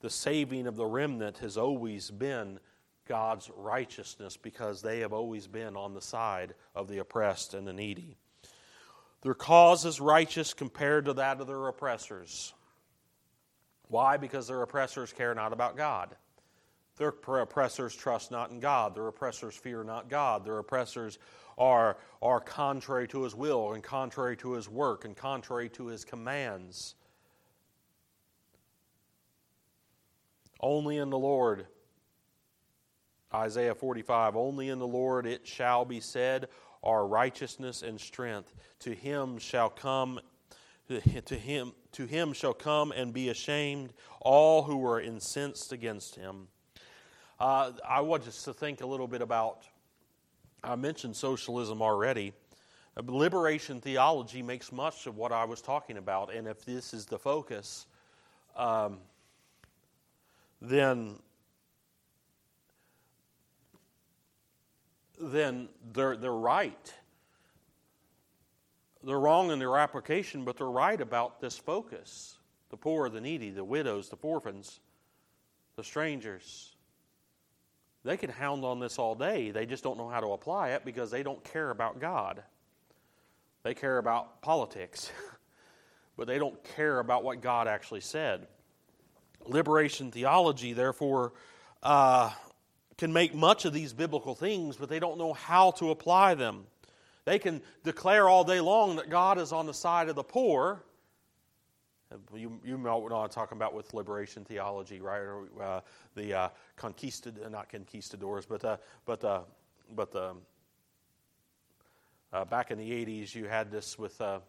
the 0.02 0.10
saving 0.10 0.68
of 0.68 0.76
the 0.76 0.86
remnant 0.86 1.38
has 1.40 1.58
always 1.58 2.10
been 2.12 2.60
God's 3.08 3.50
righteousness 3.56 4.38
because 4.38 4.82
they 4.82 5.00
have 5.00 5.14
always 5.14 5.48
been 5.48 5.76
on 5.76 5.94
the 5.94 6.02
side 6.02 6.54
of 6.76 6.88
the 6.88 7.00
oppressed 7.00 7.54
and 7.54 7.68
the 7.68 7.74
needy. 7.74 8.18
Their 9.22 9.34
cause 9.34 9.86
is 9.86 10.02
righteous 10.02 10.54
compared 10.54 11.06
to 11.06 11.14
that 11.14 11.40
of 11.40 11.48
their 11.48 11.68
oppressors. 11.68 12.54
Why? 13.88 14.18
Because 14.18 14.48
their 14.48 14.62
oppressors 14.62 15.14
care 15.14 15.36
not 15.36 15.54
about 15.54 15.78
God. 15.78 16.16
Their 16.98 17.14
oppressors 17.40 17.96
trust 17.96 18.32
not 18.32 18.52
in 18.52 18.60
God. 18.60 18.96
Their 18.96 19.08
oppressors 19.08 19.56
fear 19.56 19.84
not 19.84 20.10
God. 20.10 20.46
Their 20.46 20.60
oppressors 20.60 21.20
are, 21.58 21.98
are 22.22 22.40
contrary 22.40 23.08
to 23.10 23.24
His 23.24 23.36
will 23.36 23.74
and 23.74 23.84
contrary 23.84 24.38
to 24.38 24.54
His 24.54 24.70
work 24.70 25.06
and 25.06 25.16
contrary 25.16 25.70
to 25.70 25.88
His 25.88 26.06
commands. 26.06 26.96
Only 30.60 30.98
in 30.98 31.10
the 31.10 31.18
Lord 31.18 31.66
Isaiah 33.34 33.76
45 33.76 34.36
Only 34.36 34.70
in 34.70 34.80
the 34.80 34.88
Lord 34.88 35.26
it 35.26 35.48
shall 35.48 35.86
be 35.86 36.00
said, 36.00 36.48
our 36.84 37.06
righteousness 37.06 37.82
and 37.82 38.00
strength. 38.00 38.54
To 38.80 38.94
him 38.94 39.38
shall 39.38 39.70
come 39.70 40.20
to 40.88 41.36
him 41.36 41.74
to 41.94 42.06
him 42.06 42.34
shall 42.34 42.54
come 42.54 42.92
and 42.92 43.14
be 43.14 43.30
ashamed 43.30 43.94
all 44.20 44.64
who 44.64 44.78
were 44.78 45.00
incensed 45.00 45.72
against 45.72 46.16
him. 46.16 46.48
Uh, 47.42 47.72
I 47.90 48.02
want 48.02 48.28
us 48.28 48.44
to 48.44 48.54
think 48.54 48.82
a 48.82 48.86
little 48.86 49.08
bit 49.08 49.24
about. 49.24 49.64
I 50.64 50.76
mentioned 50.76 51.16
socialism 51.16 51.82
already. 51.82 52.34
Uh, 52.96 53.02
liberation 53.04 53.82
theology 53.82 54.44
makes 54.44 54.72
much 54.72 55.08
of 55.08 55.18
what 55.18 55.32
I 55.32 55.46
was 55.46 55.60
talking 55.60 55.98
about, 55.98 56.32
and 56.32 56.48
if 56.48 56.64
this 56.64 56.94
is 56.94 57.08
the 57.08 57.18
focus, 57.18 57.88
um, 58.56 59.00
then 60.62 61.16
then 65.20 65.68
they're, 65.94 66.16
they're 66.16 66.32
right. 66.32 66.94
They're 69.04 69.20
wrong 69.20 69.50
in 69.50 69.58
their 69.58 69.80
application, 69.80 70.46
but 70.46 70.58
they're 70.58 70.70
right 70.70 71.02
about 71.02 71.42
this 71.42 71.58
focus 71.58 72.38
the 72.70 72.78
poor, 72.78 73.10
the 73.10 73.20
needy, 73.20 73.50
the 73.50 73.64
widows, 73.64 74.10
the 74.10 74.18
orphans, 74.22 74.80
the 75.76 75.84
strangers. 75.84 76.71
They 78.04 78.18
can 78.18 78.30
hound 78.30 78.66
on 78.66 78.80
this 78.80 78.98
all 78.98 79.16
day. 79.16 79.52
They 79.52 79.66
just 79.66 79.84
don't 79.84 79.98
know 79.98 80.10
how 80.10 80.22
to 80.22 80.28
apply 80.28 80.70
it 80.70 80.84
because 80.84 81.12
they 81.12 81.24
don't 81.24 81.44
care 81.44 81.70
about 81.70 82.00
God. 82.00 82.42
They 83.64 83.76
care 83.76 84.00
about 84.00 84.42
politics, 84.42 85.12
but 86.18 86.28
they 86.28 86.40
don't 86.40 86.62
care 86.76 87.00
about 87.00 87.24
what 87.24 87.42
God 87.42 87.68
actually 87.68 88.02
said. 88.02 88.48
Liberation 89.46 90.12
theology, 90.12 90.74
therefore, 90.74 91.34
uh, 91.84 92.32
can 92.98 93.14
make 93.14 93.34
much 93.36 93.66
of 93.66 93.74
these 93.74 93.94
biblical 93.94 94.36
things, 94.36 94.78
but 94.78 94.90
they 94.90 95.00
don't 95.00 95.18
know 95.18 95.34
how 95.34 95.72
to 95.72 95.92
apply 95.92 96.36
them. 96.36 96.66
They 97.26 97.38
can 97.38 97.62
declare 97.84 98.28
all 98.28 98.44
day 98.44 98.60
long 98.60 98.96
that 98.96 99.10
God 99.10 99.38
is 99.38 99.52
on 99.52 99.68
the 99.68 99.74
side 99.74 100.10
of 100.10 100.16
the 100.16 100.24
poor. 100.24 100.84
You, 102.36 102.60
you 102.66 102.78
know 102.78 102.98
what 102.98 103.14
I'm 103.14 103.30
talking 103.30 103.58
about 103.58 103.74
with 103.74 103.94
liberation 103.94 104.44
theology, 104.44 105.00
right? 105.00 105.22
Uh, 105.62 105.82
the 106.16 106.34
uh, 106.34 106.50
conquisted, 106.76 107.40
uh, 107.44 107.50
not 107.50 107.70
conquistadors, 107.70 108.46
but 108.46 108.64
uh, 108.66 108.78
but 109.06 109.24
uh, 109.24 109.42
but 109.96 110.16
um, 110.16 110.38
uh, 112.34 112.46
back 112.46 112.72
in 112.72 112.78
the 112.78 112.90
'80s, 112.90 113.34
you 113.34 113.46
had 113.46 113.72
this 113.72 113.98
with 113.98 114.20
uh, 114.20 114.40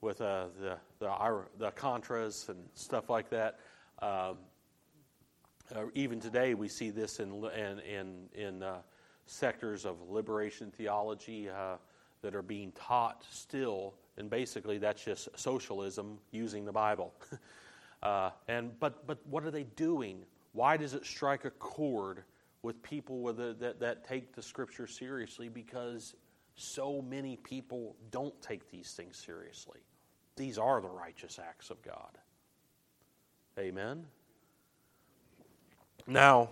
with 0.00 0.18
the 0.18 0.50
the 0.60 0.78
the 1.58 1.70
Contras 1.72 2.48
and 2.48 2.58
stuff 2.74 3.08
like 3.08 3.30
that. 3.30 3.58
Um, 4.00 4.38
uh, 5.74 5.84
even 5.94 6.20
today, 6.20 6.54
we 6.54 6.68
see 6.68 6.90
this 6.90 7.18
in, 7.18 7.44
in, 7.56 7.78
in, 7.80 8.28
in 8.34 8.62
uh, 8.62 8.78
sectors 9.26 9.86
of 9.86 9.96
liberation 10.10 10.70
theology 10.70 11.48
uh, 11.48 11.76
that 12.20 12.34
are 12.34 12.42
being 12.42 12.72
taught 12.72 13.24
still, 13.30 13.94
and 14.16 14.28
basically 14.30 14.78
that's 14.78 15.04
just 15.04 15.28
socialism 15.36 16.18
using 16.30 16.64
the 16.64 16.72
Bible. 16.72 17.14
Uh, 18.02 18.30
and, 18.48 18.72
but, 18.80 19.06
but 19.06 19.18
what 19.30 19.44
are 19.44 19.52
they 19.52 19.62
doing? 19.62 20.24
Why 20.54 20.76
does 20.76 20.92
it 20.92 21.06
strike 21.06 21.44
a 21.44 21.50
chord 21.50 22.24
with 22.64 22.82
people 22.82 23.20
with 23.20 23.38
a, 23.38 23.54
that, 23.60 23.78
that 23.78 24.08
take 24.08 24.34
the 24.34 24.42
Scripture 24.42 24.88
seriously? 24.88 25.48
Because 25.48 26.16
so 26.56 27.00
many 27.00 27.36
people 27.36 27.94
don't 28.10 28.34
take 28.42 28.68
these 28.72 28.90
things 28.94 29.16
seriously. 29.16 29.78
These 30.34 30.58
are 30.58 30.80
the 30.80 30.88
righteous 30.88 31.38
acts 31.38 31.70
of 31.70 31.80
God. 31.82 32.18
Amen. 33.56 34.04
Now, 36.04 36.48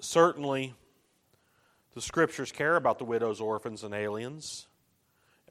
certainly, 0.00 0.74
The 1.94 2.02
scriptures 2.02 2.52
care 2.52 2.76
about 2.76 2.98
the 2.98 3.04
widows, 3.04 3.40
orphans, 3.40 3.82
and 3.82 3.92
aliens, 3.92 4.68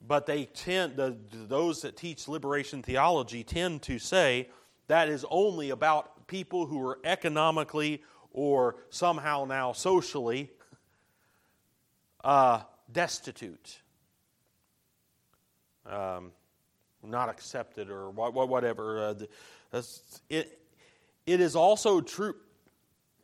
but 0.06 0.26
they 0.26 0.46
tend, 0.46 0.98
the, 0.98 1.18
those 1.32 1.82
that 1.82 1.96
teach 1.96 2.28
liberation 2.28 2.84
theology 2.84 3.44
tend 3.44 3.82
to 3.84 4.00
say 4.00 4.50
that 4.88 5.10
is 5.10 5.26
only 5.30 5.70
about 5.70 6.28
people 6.28 6.66
who 6.66 6.86
are 6.86 7.00
economically 7.04 8.02
or 8.32 8.76
somehow 8.90 9.46
now 9.46 9.72
socially 9.72 10.52
uh, 12.24 12.62
destitute, 12.92 13.80
um, 15.86 16.32
not 17.04 17.30
accepted, 17.30 17.90
or 17.90 18.10
whatever. 18.10 19.16
Uh, 19.72 19.82
it, 20.30 20.60
it 21.26 21.40
is 21.40 21.56
also 21.56 22.02
true 22.02 22.36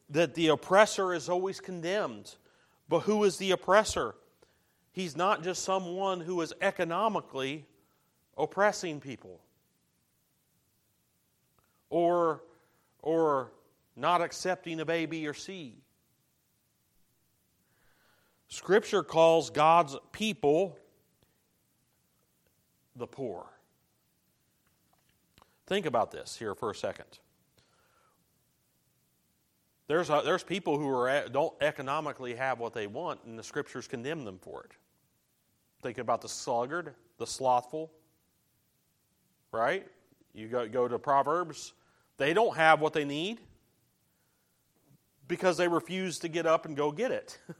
that 0.10 0.36
the 0.36 0.50
oppressor 0.50 1.14
is 1.14 1.30
always 1.30 1.60
condemned. 1.60 2.36
But 2.90 3.02
who 3.02 3.24
is 3.24 3.38
the 3.38 3.52
oppressor? 3.52 4.16
He's 4.94 5.18
not 5.18 5.44
just 5.44 5.64
someone 5.64 6.22
who 6.22 6.40
is 6.42 6.54
economically 6.62 7.66
oppressing 8.38 9.00
people 9.00 9.42
or, 11.90 12.44
or 13.02 13.52
not 13.96 14.22
accepting 14.22 14.80
a 14.80 14.86
baby 14.86 15.28
or 15.28 15.34
C. 15.34 15.76
Scripture 18.48 19.02
calls 19.02 19.50
God's 19.50 19.98
people 20.12 20.78
the 22.96 23.08
poor. 23.08 23.46
Think 25.66 25.88
about 25.88 26.12
this 26.12 26.38
here 26.38 26.54
for 26.54 26.70
a 26.70 26.76
second. 26.76 27.20
There's, 29.88 30.12
a, 30.12 30.22
there's 30.24 30.44
people 30.44 30.78
who 30.78 30.88
are, 30.90 31.10
uh, 31.10 31.28
don't 31.30 31.54
economically 31.62 32.36
have 32.36 32.60
what 32.60 32.74
they 32.74 32.86
want, 32.86 33.22
and 33.26 33.38
the 33.38 33.44
scriptures 33.44 33.88
condemn 33.88 34.24
them 34.24 34.38
for 34.40 34.64
it. 34.64 34.72
Think 35.84 35.98
about 35.98 36.22
the 36.22 36.30
sluggard, 36.30 36.96
the 37.18 37.28
slothful, 37.28 37.92
right? 39.52 39.86
You 40.34 40.48
go, 40.48 40.68
go 40.68 40.88
to 40.88 40.98
Proverbs, 40.98 41.74
they 42.18 42.34
don't 42.34 42.56
have 42.56 42.80
what 42.80 42.94
they 42.94 43.04
need 43.04 43.40
because 45.28 45.58
they 45.58 45.68
refuse 45.68 46.20
to 46.20 46.30
get 46.30 46.46
up 46.46 46.66
and 46.66 46.78
go 46.78 46.92
get 46.92 47.12
it. 47.12 47.38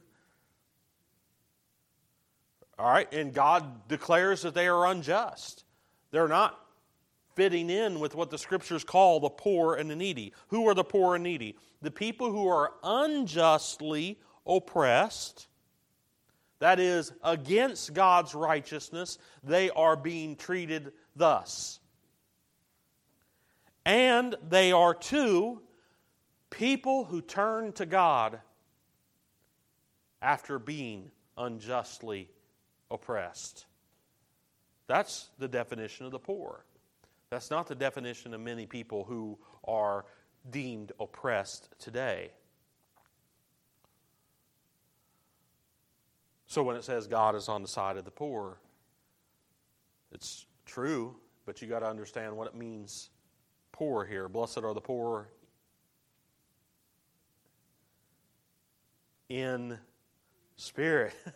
All 2.78 2.90
right, 2.90 3.12
and 3.12 3.32
God 3.32 3.88
declares 3.88 4.40
that 4.42 4.54
they 4.54 4.68
are 4.68 4.86
unjust. 4.86 5.64
They're 6.10 6.26
not 6.26 6.58
fitting 7.36 7.68
in 7.68 8.00
with 8.00 8.14
what 8.14 8.30
the 8.30 8.38
scriptures 8.38 8.84
call 8.84 9.20
the 9.20 9.28
poor 9.28 9.74
and 9.74 9.90
the 9.90 9.96
needy. 9.96 10.32
Who 10.48 10.66
are 10.68 10.74
the 10.74 10.82
poor 10.82 11.14
and 11.14 11.24
needy? 11.24 11.56
The 11.82 11.90
people 11.90 12.30
who 12.30 12.48
are 12.48 12.72
unjustly 12.82 14.18
oppressed, 14.46 15.48
that 16.64 16.80
is, 16.80 17.12
against 17.22 17.92
God's 17.92 18.34
righteousness, 18.34 19.18
they 19.42 19.68
are 19.68 19.96
being 19.96 20.34
treated 20.34 20.92
thus. 21.14 21.78
And 23.84 24.34
they 24.48 24.72
are, 24.72 24.94
too, 24.94 25.60
people 26.48 27.04
who 27.04 27.20
turn 27.20 27.72
to 27.72 27.84
God 27.84 28.40
after 30.22 30.58
being 30.58 31.10
unjustly 31.36 32.30
oppressed. 32.90 33.66
That's 34.86 35.28
the 35.38 35.48
definition 35.48 36.06
of 36.06 36.12
the 36.12 36.18
poor. 36.18 36.64
That's 37.28 37.50
not 37.50 37.66
the 37.66 37.74
definition 37.74 38.32
of 38.32 38.40
many 38.40 38.64
people 38.64 39.04
who 39.04 39.38
are 39.68 40.06
deemed 40.50 40.92
oppressed 40.98 41.68
today. 41.78 42.30
So 46.54 46.62
when 46.62 46.76
it 46.76 46.84
says 46.84 47.08
God 47.08 47.34
is 47.34 47.48
on 47.48 47.62
the 47.62 47.68
side 47.68 47.96
of 47.96 48.04
the 48.04 48.12
poor, 48.12 48.58
it's 50.12 50.46
true, 50.66 51.16
but 51.46 51.60
you 51.60 51.66
got 51.66 51.80
to 51.80 51.88
understand 51.88 52.36
what 52.36 52.46
it 52.46 52.54
means 52.54 53.10
poor 53.72 54.04
here. 54.04 54.28
Blessed 54.28 54.58
are 54.58 54.72
the 54.72 54.80
poor 54.80 55.26
in 59.28 59.76
spirit. 60.56 61.12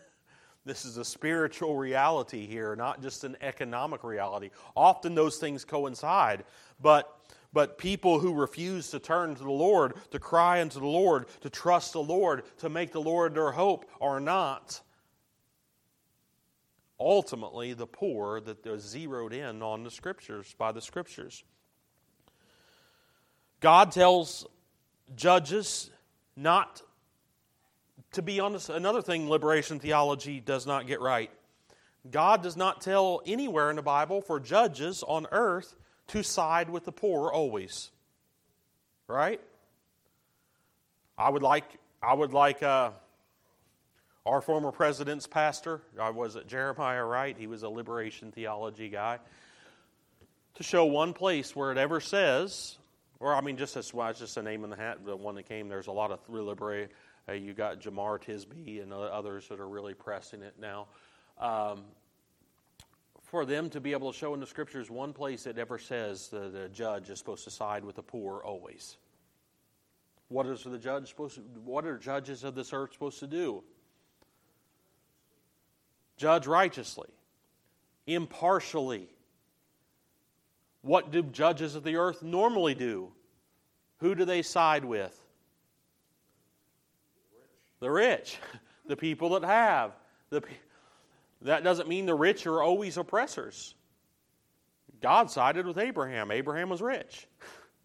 This 0.64 0.84
is 0.84 0.98
a 0.98 1.04
spiritual 1.04 1.76
reality 1.76 2.46
here, 2.46 2.76
not 2.76 3.00
just 3.00 3.24
an 3.24 3.38
economic 3.40 4.04
reality. 4.04 4.50
Often 4.76 5.14
those 5.14 5.38
things 5.38 5.64
coincide, 5.64 6.44
but 6.78 7.18
but 7.54 7.78
people 7.78 8.18
who 8.18 8.34
refuse 8.34 8.90
to 8.90 8.98
turn 8.98 9.34
to 9.34 9.42
the 9.42 9.50
Lord, 9.50 9.94
to 10.10 10.18
cry 10.18 10.60
unto 10.60 10.78
the 10.78 10.86
Lord, 10.86 11.26
to 11.40 11.48
trust 11.48 11.94
the 11.94 12.02
Lord, 12.02 12.42
to 12.58 12.68
make 12.68 12.92
the 12.92 13.00
Lord 13.00 13.34
their 13.34 13.52
hope, 13.52 13.88
are 13.98 14.20
not 14.20 14.82
ultimately 17.00 17.74
the 17.74 17.86
poor 17.86 18.40
that 18.40 18.66
are 18.66 18.78
zeroed 18.78 19.32
in 19.32 19.62
on 19.62 19.84
the 19.84 19.90
Scriptures, 19.90 20.54
by 20.58 20.72
the 20.72 20.80
Scriptures. 20.80 21.44
God 23.60 23.92
tells 23.92 24.46
judges 25.16 25.90
not 26.36 26.82
to 28.12 28.22
be 28.22 28.40
honest, 28.40 28.70
another 28.70 29.02
thing 29.02 29.28
liberation 29.28 29.78
theology 29.78 30.40
does 30.40 30.66
not 30.66 30.86
get 30.86 31.00
right. 31.00 31.30
God 32.10 32.42
does 32.42 32.56
not 32.56 32.80
tell 32.80 33.20
anywhere 33.26 33.70
in 33.70 33.76
the 33.76 33.82
Bible 33.82 34.22
for 34.22 34.40
judges 34.40 35.02
on 35.06 35.26
earth 35.30 35.74
to 36.08 36.22
side 36.22 36.70
with 36.70 36.84
the 36.84 36.92
poor 36.92 37.30
always. 37.30 37.90
Right? 39.06 39.40
I 41.18 41.28
would 41.28 41.42
like, 41.42 41.64
I 42.02 42.14
would 42.14 42.32
like 42.32 42.62
uh, 42.62 42.90
our 44.26 44.40
former 44.40 44.72
president's 44.72 45.26
pastor, 45.26 45.80
I 46.00 46.10
was 46.10 46.36
at 46.36 46.46
Jeremiah 46.46 47.04
Wright, 47.04 47.36
he 47.38 47.46
was 47.46 47.62
a 47.62 47.68
liberation 47.68 48.32
theology 48.32 48.88
guy, 48.88 49.18
to 50.54 50.62
show 50.62 50.84
one 50.84 51.12
place 51.12 51.54
where 51.54 51.72
it 51.72 51.78
ever 51.78 52.00
says, 52.00 52.76
or 53.20 53.34
I 53.34 53.40
mean, 53.40 53.56
just 53.56 53.76
as 53.76 53.92
well, 53.94 54.08
it's 54.08 54.18
just 54.18 54.36
a 54.36 54.42
name 54.42 54.64
in 54.64 54.70
the 54.70 54.76
hat, 54.76 55.04
the 55.04 55.16
one 55.16 55.34
that 55.36 55.48
came, 55.48 55.68
there's 55.68 55.86
a 55.86 55.92
lot 55.92 56.10
of 56.10 56.20
liberation 56.28 56.90
uh, 57.28 57.32
you 57.32 57.52
got 57.52 57.80
Jemar 57.80 58.18
Tisby 58.18 58.82
and 58.82 58.92
others 58.92 59.48
that 59.48 59.60
are 59.60 59.68
really 59.68 59.94
pressing 59.94 60.42
it 60.42 60.54
now. 60.58 60.86
Um, 61.38 61.84
for 63.22 63.44
them 63.44 63.68
to 63.70 63.80
be 63.80 63.92
able 63.92 64.10
to 64.10 64.18
show 64.18 64.32
in 64.32 64.40
the 64.40 64.46
scriptures 64.46 64.90
one 64.90 65.12
place 65.12 65.46
it 65.46 65.58
ever 65.58 65.78
says 65.78 66.28
that 66.28 66.52
the 66.54 66.68
judge 66.70 67.10
is 67.10 67.18
supposed 67.18 67.44
to 67.44 67.50
side 67.50 67.84
with 67.84 67.96
the 67.96 68.02
poor 68.02 68.40
always. 68.42 68.96
What 70.28 70.46
is 70.46 70.64
the 70.64 70.78
judge 70.78 71.08
supposed 71.08 71.34
to, 71.34 71.42
what 71.64 71.84
are 71.84 71.98
judges 71.98 72.44
of 72.44 72.54
this 72.54 72.72
earth 72.72 72.94
supposed 72.94 73.20
to 73.20 73.26
do? 73.26 73.62
Judge 76.18 76.46
righteously, 76.46 77.08
impartially. 78.06 79.08
What 80.82 81.10
do 81.10 81.22
judges 81.22 81.74
of 81.74 81.84
the 81.84 81.96
earth 81.96 82.22
normally 82.22 82.74
do? 82.74 83.12
Who 84.00 84.14
do 84.14 84.24
they 84.24 84.42
side 84.42 84.84
with? 84.84 85.18
The 87.80 87.90
rich, 87.90 88.36
the 88.86 88.96
people 88.96 89.38
that 89.38 89.44
have. 89.44 89.92
The, 90.30 90.42
that 91.42 91.64
doesn't 91.64 91.88
mean 91.88 92.06
the 92.06 92.14
rich 92.14 92.46
are 92.46 92.62
always 92.62 92.96
oppressors. 92.96 93.74
God 95.00 95.30
sided 95.30 95.66
with 95.66 95.78
Abraham. 95.78 96.30
Abraham 96.32 96.68
was 96.68 96.82
rich. 96.82 97.28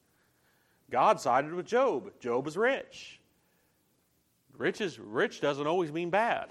God 0.90 1.22
sided 1.22 1.54
with 1.54 1.68
Job. 1.68 2.12
Job 2.20 2.46
was 2.46 2.58
rich. 2.58 3.20
Rich, 4.58 4.82
is, 4.82 5.00
rich 5.00 5.42
doesn't 5.42 5.68
always 5.68 5.92
mean 5.92 6.10
bad. 6.10 6.50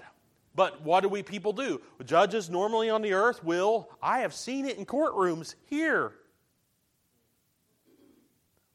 But 0.55 0.81
what 0.83 1.01
do 1.01 1.09
we 1.09 1.23
people 1.23 1.53
do? 1.53 1.81
Judges 2.05 2.49
normally 2.49 2.89
on 2.89 3.01
the 3.01 3.13
earth 3.13 3.43
will, 3.43 3.89
I 4.01 4.19
have 4.19 4.33
seen 4.33 4.65
it 4.65 4.77
in 4.77 4.85
courtrooms 4.85 5.55
here, 5.65 6.13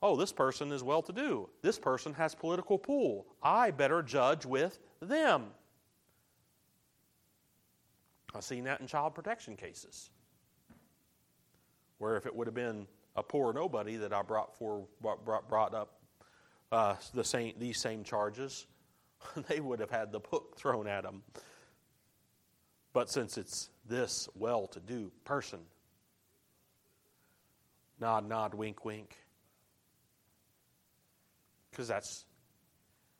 Oh, 0.00 0.16
this 0.16 0.32
person 0.32 0.70
is 0.70 0.82
well 0.82 1.02
to 1.02 1.12
do. 1.12 1.48
This 1.62 1.78
person 1.78 2.14
has 2.14 2.34
political 2.34 2.78
pull. 2.78 3.26
I 3.42 3.72
better 3.72 4.02
judge 4.02 4.46
with 4.46 4.78
them. 5.00 5.46
I've 8.34 8.44
seen 8.44 8.64
that 8.64 8.80
in 8.80 8.86
child 8.86 9.14
protection 9.14 9.56
cases. 9.56 10.10
Where 11.98 12.16
if 12.16 12.26
it 12.26 12.34
would 12.34 12.46
have 12.46 12.54
been 12.54 12.86
a 13.16 13.22
poor 13.22 13.52
nobody 13.52 13.96
that 13.96 14.12
I 14.12 14.22
brought 14.22 14.56
for 14.56 14.86
brought, 15.00 15.48
brought 15.48 15.74
up 15.74 15.98
uh, 16.70 16.94
the 17.12 17.24
same, 17.24 17.54
these 17.58 17.80
same 17.80 18.04
charges, 18.04 18.66
they 19.48 19.58
would 19.58 19.80
have 19.80 19.90
had 19.90 20.12
the 20.12 20.20
book 20.20 20.56
thrown 20.56 20.86
at 20.86 21.02
them. 21.02 21.22
But 22.98 23.08
since 23.08 23.38
it's 23.38 23.70
this 23.88 24.28
well 24.34 24.66
to 24.66 24.80
do 24.80 25.12
person, 25.22 25.60
nod, 28.00 28.28
nod, 28.28 28.54
wink, 28.54 28.84
wink 28.84 29.14
because 31.70 31.86
that's 31.86 32.24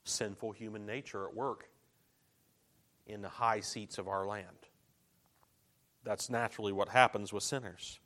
sinful 0.03 0.51
human 0.51 0.85
nature 0.85 1.29
at 1.29 1.33
work 1.33 1.68
in 3.07 3.22
the 3.22 3.29
high 3.29 3.61
seats 3.61 3.99
of 3.99 4.09
our 4.09 4.26
land. 4.26 4.49
That's 6.03 6.29
naturally 6.29 6.72
what 6.72 6.89
happens 6.89 7.33
with 7.33 7.45
sinners. 7.45 8.01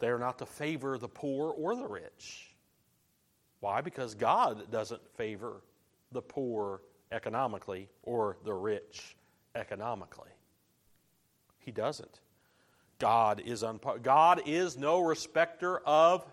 They 0.00 0.08
are 0.08 0.18
not 0.18 0.40
to 0.40 0.46
favor 0.46 0.98
the 0.98 1.06
poor 1.06 1.52
or 1.52 1.76
the 1.76 1.86
rich. 1.86 2.52
Why? 3.60 3.80
Because 3.80 4.16
God 4.16 4.72
doesn't 4.72 5.08
favor 5.16 5.62
the 6.10 6.20
poor 6.20 6.82
economically 7.12 7.90
or 8.02 8.38
the 8.44 8.54
rich 8.54 9.14
economically. 9.54 10.30
He 11.58 11.70
doesn't. 11.70 12.20
God 12.98 13.42
is 13.44 13.62
unpo- 13.62 14.02
God 14.02 14.42
is 14.46 14.76
no 14.76 15.00
respecter 15.00 15.78
of 15.80 16.24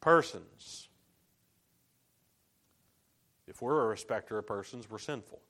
persons. 0.00 0.88
If 3.46 3.60
we're 3.62 3.82
a 3.82 3.88
respecter 3.88 4.38
of 4.38 4.46
persons, 4.46 4.88
we're 4.88 4.98
sinful. 4.98 5.40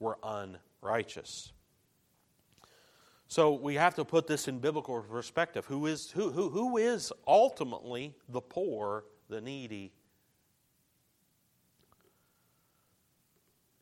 We're 0.00 0.16
unrighteous. 0.22 1.52
So 3.28 3.52
we 3.54 3.74
have 3.74 3.94
to 3.96 4.04
put 4.04 4.26
this 4.26 4.48
in 4.48 4.60
biblical 4.60 5.00
perspective. 5.02 5.66
Who 5.66 5.86
is, 5.86 6.10
who, 6.10 6.30
who, 6.30 6.48
who 6.48 6.76
is 6.76 7.12
ultimately 7.26 8.14
the 8.28 8.40
poor, 8.40 9.04
the 9.28 9.40
needy? 9.40 9.92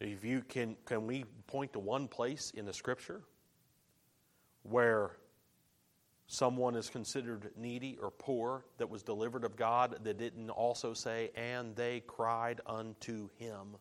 If 0.05 0.23
you 0.23 0.43
can, 0.43 0.77
can 0.85 1.07
we 1.07 1.25
point 1.47 1.73
to 1.73 1.79
one 1.79 2.09
place 2.09 2.53
in 2.55 2.67
the 2.67 2.75
Scripture 2.75 3.23
where 4.63 5.13
someone 6.27 6.75
is 6.75 6.91
considered 6.91 7.51
needy 7.57 7.99
or 8.03 8.11
poor 8.11 8.65
that 8.77 8.89
was 8.91 9.03
delivered 9.03 9.45
of 9.45 9.57
God 9.57 9.97
that 10.03 10.19
didn't 10.19 10.51
also 10.51 10.93
say, 10.93 11.31
and 11.35 11.75
they 11.75 12.01
cried 12.07 12.61
unto 12.67 13.29
him? 13.39 13.77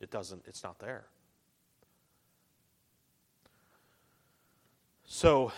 It 0.00 0.10
doesn't, 0.10 0.42
it's 0.46 0.64
not 0.64 0.80
there. 0.80 1.06
So 5.04 5.52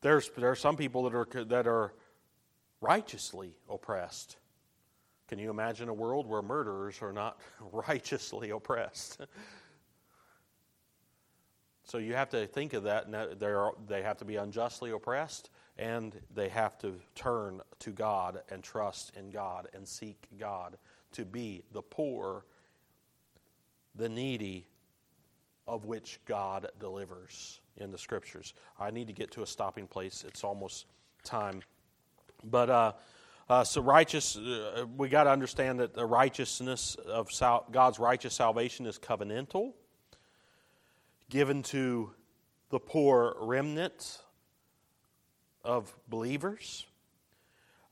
there's 0.00 0.30
there 0.36 0.50
are 0.50 0.56
some 0.56 0.76
people 0.76 1.08
that 1.08 1.14
are 1.14 1.44
that 1.44 1.66
are 1.66 1.92
righteously 2.80 3.54
oppressed. 3.68 4.36
Can 5.32 5.38
you 5.38 5.48
imagine 5.48 5.88
a 5.88 5.94
world 5.94 6.26
where 6.26 6.42
murderers 6.42 6.98
are 7.00 7.10
not 7.10 7.40
righteously 7.72 8.50
oppressed? 8.50 9.18
so 11.84 11.96
you 11.96 12.12
have 12.12 12.28
to 12.28 12.46
think 12.46 12.74
of 12.74 12.82
that. 12.82 13.10
They 13.88 14.02
have 14.02 14.18
to 14.18 14.26
be 14.26 14.36
unjustly 14.36 14.90
oppressed, 14.90 15.48
and 15.78 16.14
they 16.34 16.50
have 16.50 16.76
to 16.80 17.00
turn 17.14 17.62
to 17.78 17.92
God 17.92 18.42
and 18.50 18.62
trust 18.62 19.12
in 19.16 19.30
God 19.30 19.68
and 19.72 19.88
seek 19.88 20.26
God 20.38 20.76
to 21.12 21.24
be 21.24 21.62
the 21.72 21.80
poor, 21.80 22.44
the 23.94 24.10
needy, 24.10 24.66
of 25.66 25.86
which 25.86 26.20
God 26.26 26.68
delivers 26.78 27.62
in 27.78 27.90
the 27.90 27.96
scriptures. 27.96 28.52
I 28.78 28.90
need 28.90 29.06
to 29.06 29.14
get 29.14 29.30
to 29.30 29.42
a 29.42 29.46
stopping 29.46 29.86
place. 29.86 30.26
It's 30.28 30.44
almost 30.44 30.84
time. 31.24 31.62
But 32.44 32.68
uh, 32.68 32.92
uh, 33.52 33.62
so 33.62 33.82
righteous, 33.82 34.38
uh, 34.38 34.86
we 34.96 35.10
got 35.10 35.24
to 35.24 35.30
understand 35.30 35.78
that 35.80 35.92
the 35.92 36.06
righteousness 36.06 36.94
of 37.06 37.30
sal- 37.30 37.66
God's 37.70 37.98
righteous 37.98 38.32
salvation 38.32 38.86
is 38.86 38.98
covenantal, 38.98 39.74
given 41.28 41.62
to 41.64 42.14
the 42.70 42.78
poor 42.78 43.36
remnant 43.40 44.22
of 45.62 45.94
believers. 46.08 46.86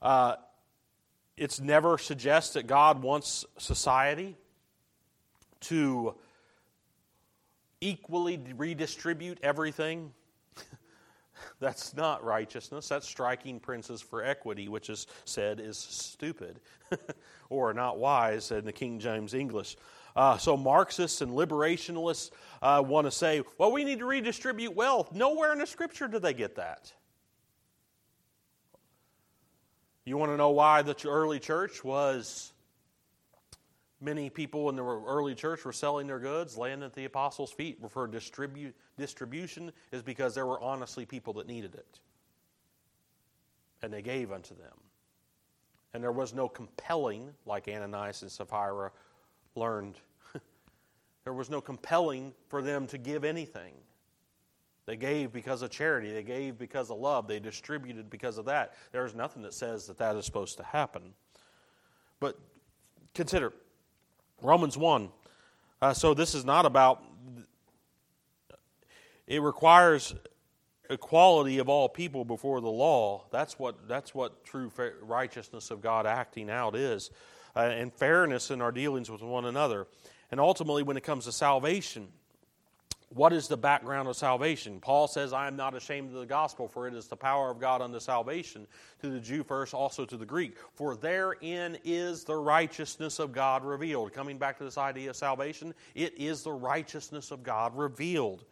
Uh, 0.01 0.37
it's 1.37 1.59
never 1.59 1.99
suggests 1.99 2.53
that 2.55 2.65
God 2.65 3.03
wants 3.03 3.45
society 3.59 4.35
to 5.59 6.15
equally 7.81 8.41
redistribute 8.57 9.37
everything. 9.43 10.11
That's 11.59 11.95
not 11.95 12.23
righteousness. 12.23 12.87
That's 12.87 13.07
striking 13.07 13.59
princes 13.59 14.01
for 14.01 14.23
equity, 14.23 14.67
which 14.67 14.89
is 14.89 15.07
said 15.25 15.59
is 15.59 15.77
stupid 15.77 16.59
or 17.49 17.73
not 17.73 17.97
wise 17.97 18.51
in 18.51 18.65
the 18.65 18.71
King 18.71 18.99
James 18.99 19.33
English. 19.33 19.77
Uh, 20.15 20.37
so 20.37 20.57
Marxists 20.57 21.21
and 21.21 21.31
liberationalists 21.31 22.31
uh, 22.61 22.83
want 22.85 23.07
to 23.07 23.11
say, 23.11 23.43
well, 23.57 23.71
we 23.71 23.83
need 23.83 23.99
to 23.99 24.05
redistribute 24.05 24.75
wealth. 24.75 25.13
Nowhere 25.13 25.53
in 25.53 25.59
the 25.59 25.67
scripture 25.67 26.07
do 26.07 26.19
they 26.19 26.33
get 26.33 26.55
that. 26.55 26.91
You 30.03 30.17
want 30.17 30.31
to 30.31 30.37
know 30.37 30.49
why 30.49 30.81
the 30.81 30.95
early 31.07 31.39
church 31.39 31.83
was 31.83 32.51
Many 34.03 34.31
people 34.31 34.67
in 34.69 34.75
the 34.75 34.83
early 34.83 35.35
church 35.35 35.63
were 35.63 35.71
selling 35.71 36.07
their 36.07 36.17
goods, 36.17 36.57
laying 36.57 36.81
at 36.81 36.93
the 36.93 37.05
apostles' 37.05 37.51
feet 37.51 37.77
for 37.89 38.07
distribu- 38.07 38.73
distribution, 38.97 39.71
is 39.91 40.01
because 40.01 40.33
there 40.33 40.47
were 40.47 40.59
honestly 40.59 41.05
people 41.05 41.33
that 41.33 41.47
needed 41.47 41.75
it. 41.75 41.99
And 43.83 43.93
they 43.93 44.01
gave 44.01 44.31
unto 44.31 44.55
them. 44.55 44.77
And 45.93 46.03
there 46.03 46.11
was 46.11 46.33
no 46.33 46.49
compelling, 46.49 47.29
like 47.45 47.67
Ananias 47.67 48.23
and 48.23 48.31
Sapphira 48.31 48.91
learned, 49.55 49.95
there 51.23 51.33
was 51.33 51.51
no 51.51 51.61
compelling 51.61 52.33
for 52.47 52.63
them 52.63 52.87
to 52.87 52.97
give 52.97 53.23
anything. 53.23 53.73
They 54.87 54.95
gave 54.95 55.31
because 55.31 55.61
of 55.61 55.69
charity. 55.69 56.11
They 56.11 56.23
gave 56.23 56.57
because 56.57 56.89
of 56.89 56.97
love. 56.97 57.27
They 57.27 57.39
distributed 57.39 58.09
because 58.09 58.39
of 58.39 58.45
that. 58.45 58.73
There's 58.91 59.13
nothing 59.13 59.43
that 59.43 59.53
says 59.53 59.85
that 59.87 59.97
that 59.99 60.15
is 60.15 60.25
supposed 60.25 60.57
to 60.57 60.63
happen. 60.63 61.13
But 62.19 62.39
consider 63.13 63.53
Romans 64.41 64.77
1. 64.77 65.09
Uh, 65.81 65.93
so 65.93 66.13
this 66.13 66.35
is 66.35 66.45
not 66.45 66.65
about, 66.65 67.03
it 69.27 69.41
requires 69.41 70.13
equality 70.89 71.59
of 71.59 71.69
all 71.69 71.87
people 71.87 72.25
before 72.25 72.61
the 72.61 72.69
law. 72.69 73.25
That's 73.31 73.57
what, 73.57 73.87
that's 73.87 74.13
what 74.13 74.43
true 74.43 74.71
righteousness 75.01 75.71
of 75.71 75.81
God 75.81 76.05
acting 76.05 76.49
out 76.49 76.75
is, 76.75 77.11
uh, 77.55 77.59
and 77.59 77.93
fairness 77.93 78.51
in 78.51 78.61
our 78.61 78.71
dealings 78.71 79.09
with 79.09 79.21
one 79.21 79.45
another. 79.45 79.87
And 80.31 80.39
ultimately, 80.39 80.83
when 80.83 80.97
it 80.97 81.03
comes 81.03 81.25
to 81.25 81.31
salvation, 81.31 82.07
what 83.13 83.33
is 83.33 83.47
the 83.47 83.57
background 83.57 84.07
of 84.07 84.15
salvation? 84.15 84.79
Paul 84.79 85.07
says, 85.07 85.33
I 85.33 85.47
am 85.47 85.57
not 85.57 85.75
ashamed 85.75 86.13
of 86.13 86.19
the 86.19 86.25
gospel, 86.25 86.67
for 86.67 86.87
it 86.87 86.93
is 86.93 87.07
the 87.07 87.15
power 87.15 87.51
of 87.51 87.59
God 87.59 87.81
unto 87.81 87.99
salvation, 87.99 88.65
to 89.01 89.09
the 89.09 89.19
Jew 89.19 89.43
first, 89.43 89.73
also 89.73 90.05
to 90.05 90.15
the 90.15 90.25
Greek. 90.25 90.55
For 90.73 90.95
therein 90.95 91.77
is 91.83 92.23
the 92.23 92.35
righteousness 92.35 93.19
of 93.19 93.33
God 93.33 93.65
revealed. 93.65 94.13
Coming 94.13 94.37
back 94.37 94.57
to 94.59 94.63
this 94.63 94.77
idea 94.77 95.09
of 95.09 95.17
salvation, 95.17 95.73
it 95.93 96.13
is 96.17 96.43
the 96.43 96.53
righteousness 96.53 97.31
of 97.31 97.43
God 97.43 97.75
revealed. 97.75 98.45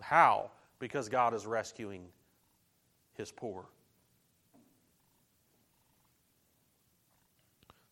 How? 0.00 0.50
Because 0.80 1.08
God 1.08 1.32
is 1.32 1.46
rescuing 1.46 2.06
his 3.16 3.30
poor. 3.30 3.66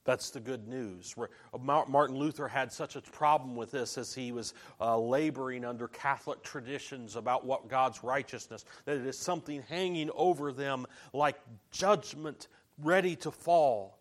That's 0.05 0.31
the 0.31 0.41
good 0.41 0.67
news. 0.67 1.15
Martin 1.61 2.17
Luther 2.17 2.49
had 2.49 2.73
such 2.73 2.97
a 2.97 3.01
problem 3.01 3.55
with 3.55 3.71
this 3.71 3.97
as 3.97 4.13
he 4.13 4.33
was 4.33 4.53
uh, 4.81 4.99
laboring 4.99 5.65
under 5.65 5.87
Catholic 5.87 6.43
traditions 6.43 7.15
about 7.15 7.47
what 7.47 7.69
God's 7.69 8.03
righteousness, 8.03 8.65
that 8.85 8.97
it 8.97 9.07
is 9.07 9.17
something 9.17 9.63
hanging 9.69 10.11
over 10.15 10.53
them 10.53 10.87
like 11.13 11.37
judgment 11.71 12.49
ready 12.79 13.15
to 13.17 13.31
fall. 13.31 13.97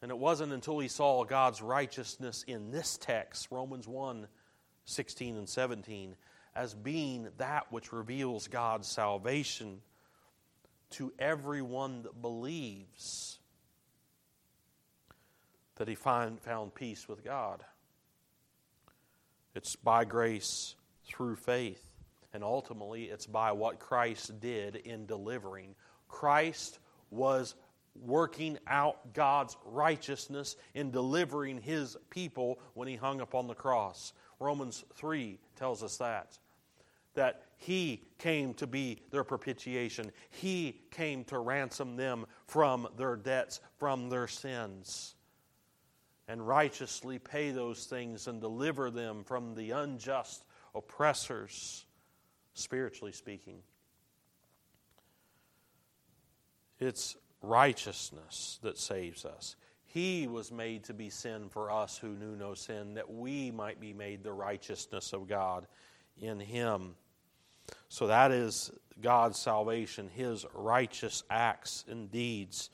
And 0.00 0.12
it 0.12 0.18
wasn't 0.18 0.52
until 0.52 0.78
he 0.78 0.88
saw 0.88 1.24
God's 1.24 1.60
righteousness 1.60 2.44
in 2.46 2.70
this 2.70 2.96
text, 2.96 3.48
Romans 3.50 3.88
1 3.88 4.28
16 4.86 5.38
and 5.38 5.48
17, 5.48 6.14
as 6.54 6.74
being 6.74 7.28
that 7.38 7.72
which 7.72 7.90
reveals 7.90 8.48
God's 8.48 8.86
salvation 8.86 9.80
to 10.90 11.10
everyone 11.18 12.02
that 12.02 12.20
believes 12.20 13.38
that 15.76 15.88
he 15.88 15.94
find, 15.94 16.40
found 16.40 16.74
peace 16.74 17.08
with 17.08 17.24
God. 17.24 17.64
It's 19.54 19.76
by 19.76 20.04
grace 20.04 20.74
through 21.04 21.36
faith. 21.36 21.82
And 22.32 22.42
ultimately, 22.42 23.04
it's 23.04 23.26
by 23.26 23.52
what 23.52 23.78
Christ 23.78 24.40
did 24.40 24.76
in 24.76 25.06
delivering. 25.06 25.74
Christ 26.08 26.80
was 27.10 27.54
working 28.02 28.58
out 28.66 29.12
God's 29.12 29.56
righteousness 29.64 30.56
in 30.74 30.90
delivering 30.90 31.60
his 31.60 31.96
people 32.10 32.58
when 32.74 32.88
he 32.88 32.96
hung 32.96 33.20
upon 33.20 33.46
the 33.46 33.54
cross. 33.54 34.12
Romans 34.40 34.84
3 34.94 35.38
tells 35.56 35.84
us 35.84 35.98
that. 35.98 36.36
That 37.14 37.42
he 37.56 38.02
came 38.18 38.54
to 38.54 38.66
be 38.66 39.00
their 39.12 39.22
propitiation, 39.22 40.10
he 40.30 40.80
came 40.90 41.22
to 41.24 41.38
ransom 41.38 41.94
them 41.94 42.26
from 42.48 42.88
their 42.96 43.14
debts, 43.14 43.60
from 43.78 44.08
their 44.08 44.26
sins 44.26 45.14
and 46.28 46.46
righteously 46.46 47.18
pay 47.18 47.50
those 47.50 47.84
things 47.86 48.26
and 48.26 48.40
deliver 48.40 48.90
them 48.90 49.24
from 49.24 49.54
the 49.54 49.72
unjust 49.72 50.44
oppressors, 50.74 51.84
spiritually 52.54 53.12
speaking. 53.12 53.58
It's 56.78 57.16
righteousness 57.42 58.58
that 58.62 58.78
saves 58.78 59.24
us. 59.24 59.56
He 59.84 60.26
was 60.26 60.50
made 60.50 60.84
to 60.84 60.94
be 60.94 61.08
sin 61.08 61.48
for 61.50 61.70
us 61.70 61.96
who 61.96 62.08
knew 62.08 62.34
no 62.34 62.54
sin, 62.54 62.94
that 62.94 63.12
we 63.12 63.50
might 63.50 63.80
be 63.80 63.92
made 63.92 64.24
the 64.24 64.32
righteousness 64.32 65.12
of 65.12 65.28
God 65.28 65.66
in 66.20 66.40
Him. 66.40 66.96
So 67.88 68.08
that 68.08 68.32
is 68.32 68.72
God's 69.00 69.38
salvation, 69.38 70.08
His 70.12 70.44
righteous 70.52 71.22
acts 71.30 71.84
and 71.88 72.10
deeds 72.10 72.70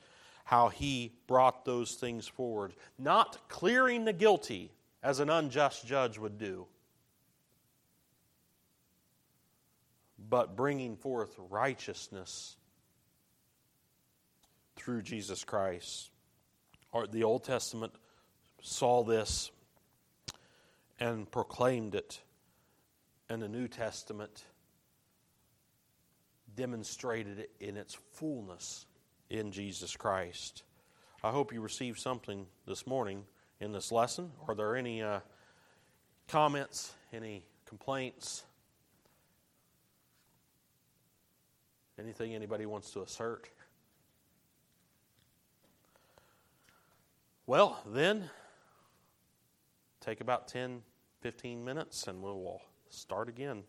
how 0.51 0.69
he 0.69 1.13
brought 1.29 1.65
those 1.65 1.95
things 1.95 2.27
forward, 2.27 2.75
not 2.99 3.39
clearing 3.49 4.05
the 4.05 4.13
guilty 4.13 4.73
as 5.01 5.21
an 5.21 5.31
unjust 5.31 5.87
judge 5.87 6.19
would 6.19 6.39
do, 6.39 6.67
but 10.29 10.57
bringing 10.57 10.97
forth 10.97 11.33
righteousness 11.51 12.57
through 14.75 15.01
Jesus 15.03 15.45
Christ. 15.45 16.11
Or 16.91 17.07
the 17.07 17.23
Old 17.23 17.45
Testament 17.45 17.93
saw 18.61 19.05
this 19.05 19.53
and 20.99 21.31
proclaimed 21.31 21.95
it, 21.95 22.21
and 23.29 23.41
the 23.41 23.49
New 23.49 23.69
Testament 23.69 24.47
demonstrated 26.57 27.39
it 27.39 27.53
in 27.61 27.77
its 27.77 27.97
fullness 28.15 28.87
in 29.31 29.53
Jesus 29.53 29.97
Christ. 29.97 30.65
I 31.23 31.31
hope 31.31 31.53
you 31.53 31.61
received 31.61 32.01
something 32.01 32.47
this 32.67 32.87
morning 32.87 33.25
in 33.61 33.73
this 33.73 33.93
lesson. 33.93 34.33
Are 34.49 34.55
there 34.55 34.75
any 34.75 35.03
uh, 35.03 35.21
comments, 36.29 36.93
any 37.13 37.45
complaints? 37.67 38.45
Anything 41.99 42.35
anybody 42.35 42.67
wants 42.67 42.91
to 42.93 43.03
assert? 43.03 43.49
Well, 47.47 47.83
then, 47.87 48.31
take 50.01 50.21
about 50.21 50.49
10, 50.49 50.83
15 51.21 51.65
minutes 51.65 52.07
and 52.07 52.23
we'll 52.23 52.61
start 52.89 53.29
again. 53.29 53.63